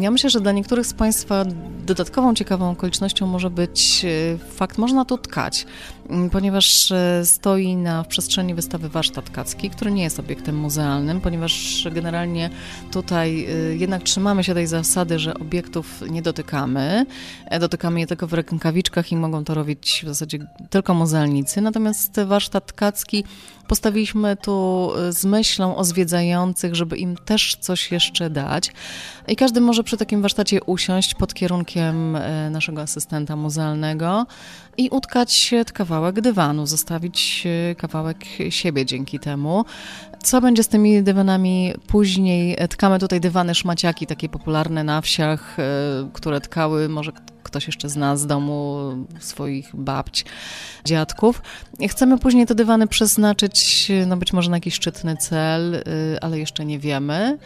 Ja 0.00 0.10
myślę, 0.10 0.30
że 0.30 0.40
dla 0.40 0.52
niektórych 0.52 0.86
z 0.86 0.94
Państwa 0.94 1.44
dodatkową 1.86 2.34
ciekawą 2.34 2.70
okolicznością 2.70 3.26
może 3.26 3.50
być 3.50 4.04
e, 4.04 4.38
fakt, 4.38 4.78
można 4.78 5.04
tu 5.04 5.18
tkać, 5.18 5.66
ponieważ 6.32 6.92
stoi 7.24 7.76
na 7.76 8.02
w 8.02 8.08
przestrzeni 8.08 8.54
wystawy 8.54 8.88
warsztat 8.88 9.30
kacki 9.30 9.70
który 9.70 9.90
nie 9.90 10.02
jest 10.02 10.18
obiektem 10.18 10.56
muzealnym, 10.58 11.20
ponieważ 11.20 11.86
generalnie 11.92 12.50
tutaj 12.92 13.46
y, 13.72 13.76
jednak 13.76 14.02
trzymamy 14.02 14.44
się 14.44 14.54
tej 14.54 14.66
zasady, 14.66 15.18
że 15.18 15.34
obiektów 15.34 16.02
nie 16.10 16.22
dotykamy. 16.22 17.06
E, 17.46 17.58
dotykamy 17.58 18.00
je 18.00 18.06
tylko 18.06 18.26
w 18.26 18.32
rękawiczkach 18.32 19.12
i 19.12 19.16
mogą 19.16 19.44
to 19.44 19.54
robić 19.54 20.02
w 20.04 20.08
zasadzie 20.08 20.38
tylko 20.70 20.94
muzealnicy. 20.94 21.60
Natomiast 21.60 22.20
warsztat 22.26 22.66
tkacki 22.66 23.24
postawiliśmy 23.68 24.36
tu 24.36 24.90
z 25.10 25.24
myślą 25.24 25.76
o 25.76 25.84
zwiedzających, 25.84 26.29
żeby 26.72 26.96
im 26.96 27.16
też 27.16 27.56
coś 27.60 27.92
jeszcze 27.92 28.30
dać. 28.30 28.72
I 29.28 29.36
każdy 29.36 29.60
może 29.60 29.84
przy 29.84 29.96
takim 29.96 30.22
warsztacie 30.22 30.62
usiąść 30.62 31.14
pod 31.14 31.34
kierunkiem 31.34 32.16
y, 32.16 32.50
naszego 32.50 32.82
asystenta 32.82 33.36
muzealnego 33.36 34.26
i 34.76 34.88
utkać 34.88 35.54
kawałek 35.72 36.20
dywanu, 36.20 36.66
zostawić 36.66 37.42
y, 37.70 37.74
kawałek 37.74 38.24
siebie 38.50 38.86
dzięki 38.86 39.18
temu. 39.18 39.64
Co 40.22 40.40
będzie 40.40 40.62
z 40.62 40.68
tymi 40.68 41.02
dywanami 41.02 41.74
później? 41.86 42.56
Tkamy 42.70 42.98
tutaj 42.98 43.20
dywany 43.20 43.54
szmaciaki, 43.54 44.06
takie 44.06 44.28
popularne 44.28 44.84
na 44.84 45.00
wsiach, 45.00 45.56
które 46.12 46.40
tkały 46.40 46.88
może 46.88 47.12
ktoś 47.50 47.66
jeszcze 47.66 47.88
zna 47.88 48.16
z 48.16 48.26
domu 48.26 48.78
swoich 49.20 49.76
babć, 49.76 50.24
dziadków. 50.84 51.42
Chcemy 51.88 52.18
później 52.18 52.46
te 52.46 52.54
dywany 52.54 52.86
przeznaczyć, 52.86 53.88
no 54.06 54.16
być 54.16 54.32
może 54.32 54.50
na 54.50 54.56
jakiś 54.56 54.74
szczytny 54.74 55.16
cel, 55.16 55.74
y, 55.74 55.82
ale 56.20 56.38
jeszcze 56.38 56.64
nie 56.64 56.78
wiemy. 56.78 57.38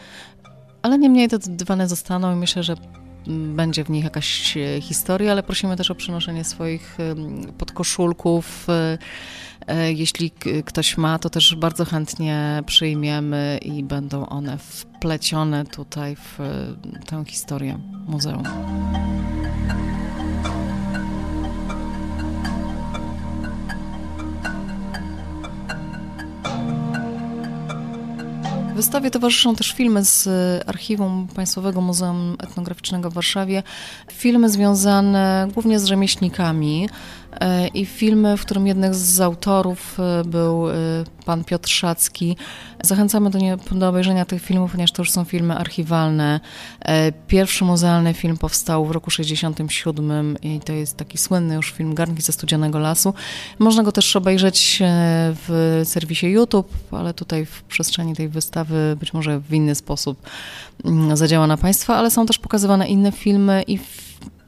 Ale 0.83 0.99
niemniej 0.99 1.29
te 1.29 1.39
dywany 1.39 1.89
zostaną 1.89 2.33
i 2.33 2.37
myślę, 2.37 2.63
że 2.63 2.77
będzie 3.27 3.85
w 3.85 3.91
nich 3.91 4.05
jakaś 4.05 4.55
historia, 4.81 5.33
ale 5.33 5.43
prosimy 5.43 5.77
też 5.77 5.91
o 5.91 5.95
przynoszenie 5.95 6.45
swoich 6.45 6.99
podkoszulków. 7.59 8.67
Jeśli 9.95 10.31
ktoś 10.65 10.97
ma, 10.97 11.19
to 11.19 11.31
też 11.31 11.55
bardzo 11.55 11.85
chętnie 11.85 12.63
przyjmiemy 12.67 13.59
i 13.63 13.83
będą 13.83 14.27
one 14.27 14.59
wplecione 14.59 15.65
tutaj 15.65 16.17
w 16.17 16.39
tę 17.07 17.25
historię 17.27 17.79
muzeum. 18.07 18.43
Wystawie 28.75 29.11
towarzyszą 29.11 29.57
też 29.57 29.73
filmy 29.73 30.05
z 30.05 30.29
Archiwum 30.69 31.29
Państwowego 31.35 31.81
Muzeum 31.81 32.37
Etnograficznego 32.39 33.11
w 33.11 33.15
Warszawie. 33.15 33.63
Filmy 34.13 34.51
związane 34.51 35.49
głównie 35.55 35.79
z 35.79 35.85
rzemieślnikami, 35.85 36.89
i 37.75 37.87
filmy, 37.87 38.37
w 38.37 38.41
którym 38.41 38.67
jednym 38.67 38.95
z 38.95 39.21
autorów 39.21 40.01
e, 40.01 40.25
był 40.25 40.71
e, 40.71 40.75
pan 41.25 41.45
Piotr 41.45 41.71
Szacki. 41.71 42.37
Zachęcamy 42.83 43.31
do, 43.31 43.39
nie, 43.39 43.57
do 43.73 43.89
obejrzenia 43.89 44.25
tych 44.25 44.43
filmów, 44.43 44.71
ponieważ 44.73 44.93
to 44.93 45.03
już 45.03 45.11
są 45.11 45.25
filmy 45.25 45.55
archiwalne. 45.55 46.41
Pierwszy 47.29 47.65
muzealny 47.65 48.15
film 48.15 48.37
powstał 48.37 48.87
w 48.87 48.91
roku 48.91 49.11
67 49.11 50.37
i 50.43 50.61
to 50.61 50.73
jest 50.73 50.97
taki 50.97 51.19
słynny 51.19 51.55
już 51.55 51.73
film 51.73 51.95
Garnki 51.95 52.23
ze 52.23 52.33
Studzianego 52.33 52.79
Lasu. 52.79 53.15
Można 53.59 53.83
go 53.83 53.93
też 53.93 54.17
obejrzeć 54.17 54.83
w 55.47 55.81
serwisie 55.85 56.27
YouTube, 56.27 56.73
ale 56.91 57.15
tutaj 57.15 57.47
w 57.47 57.63
przestrzeni 57.63 58.15
tej 58.15 58.29
wystawy 58.29 58.97
być 59.01 59.13
może 59.13 59.41
w 59.41 59.53
inny 59.53 59.75
sposób 59.75 60.23
mm, 60.85 61.17
zadziała 61.17 61.47
na 61.47 61.57
Państwa, 61.57 61.97
ale 61.97 62.11
są 62.11 62.27
też 62.27 62.39
pokazywane 62.39 62.89
inne 62.89 63.13
filmy 63.13 63.63
i 63.67 63.79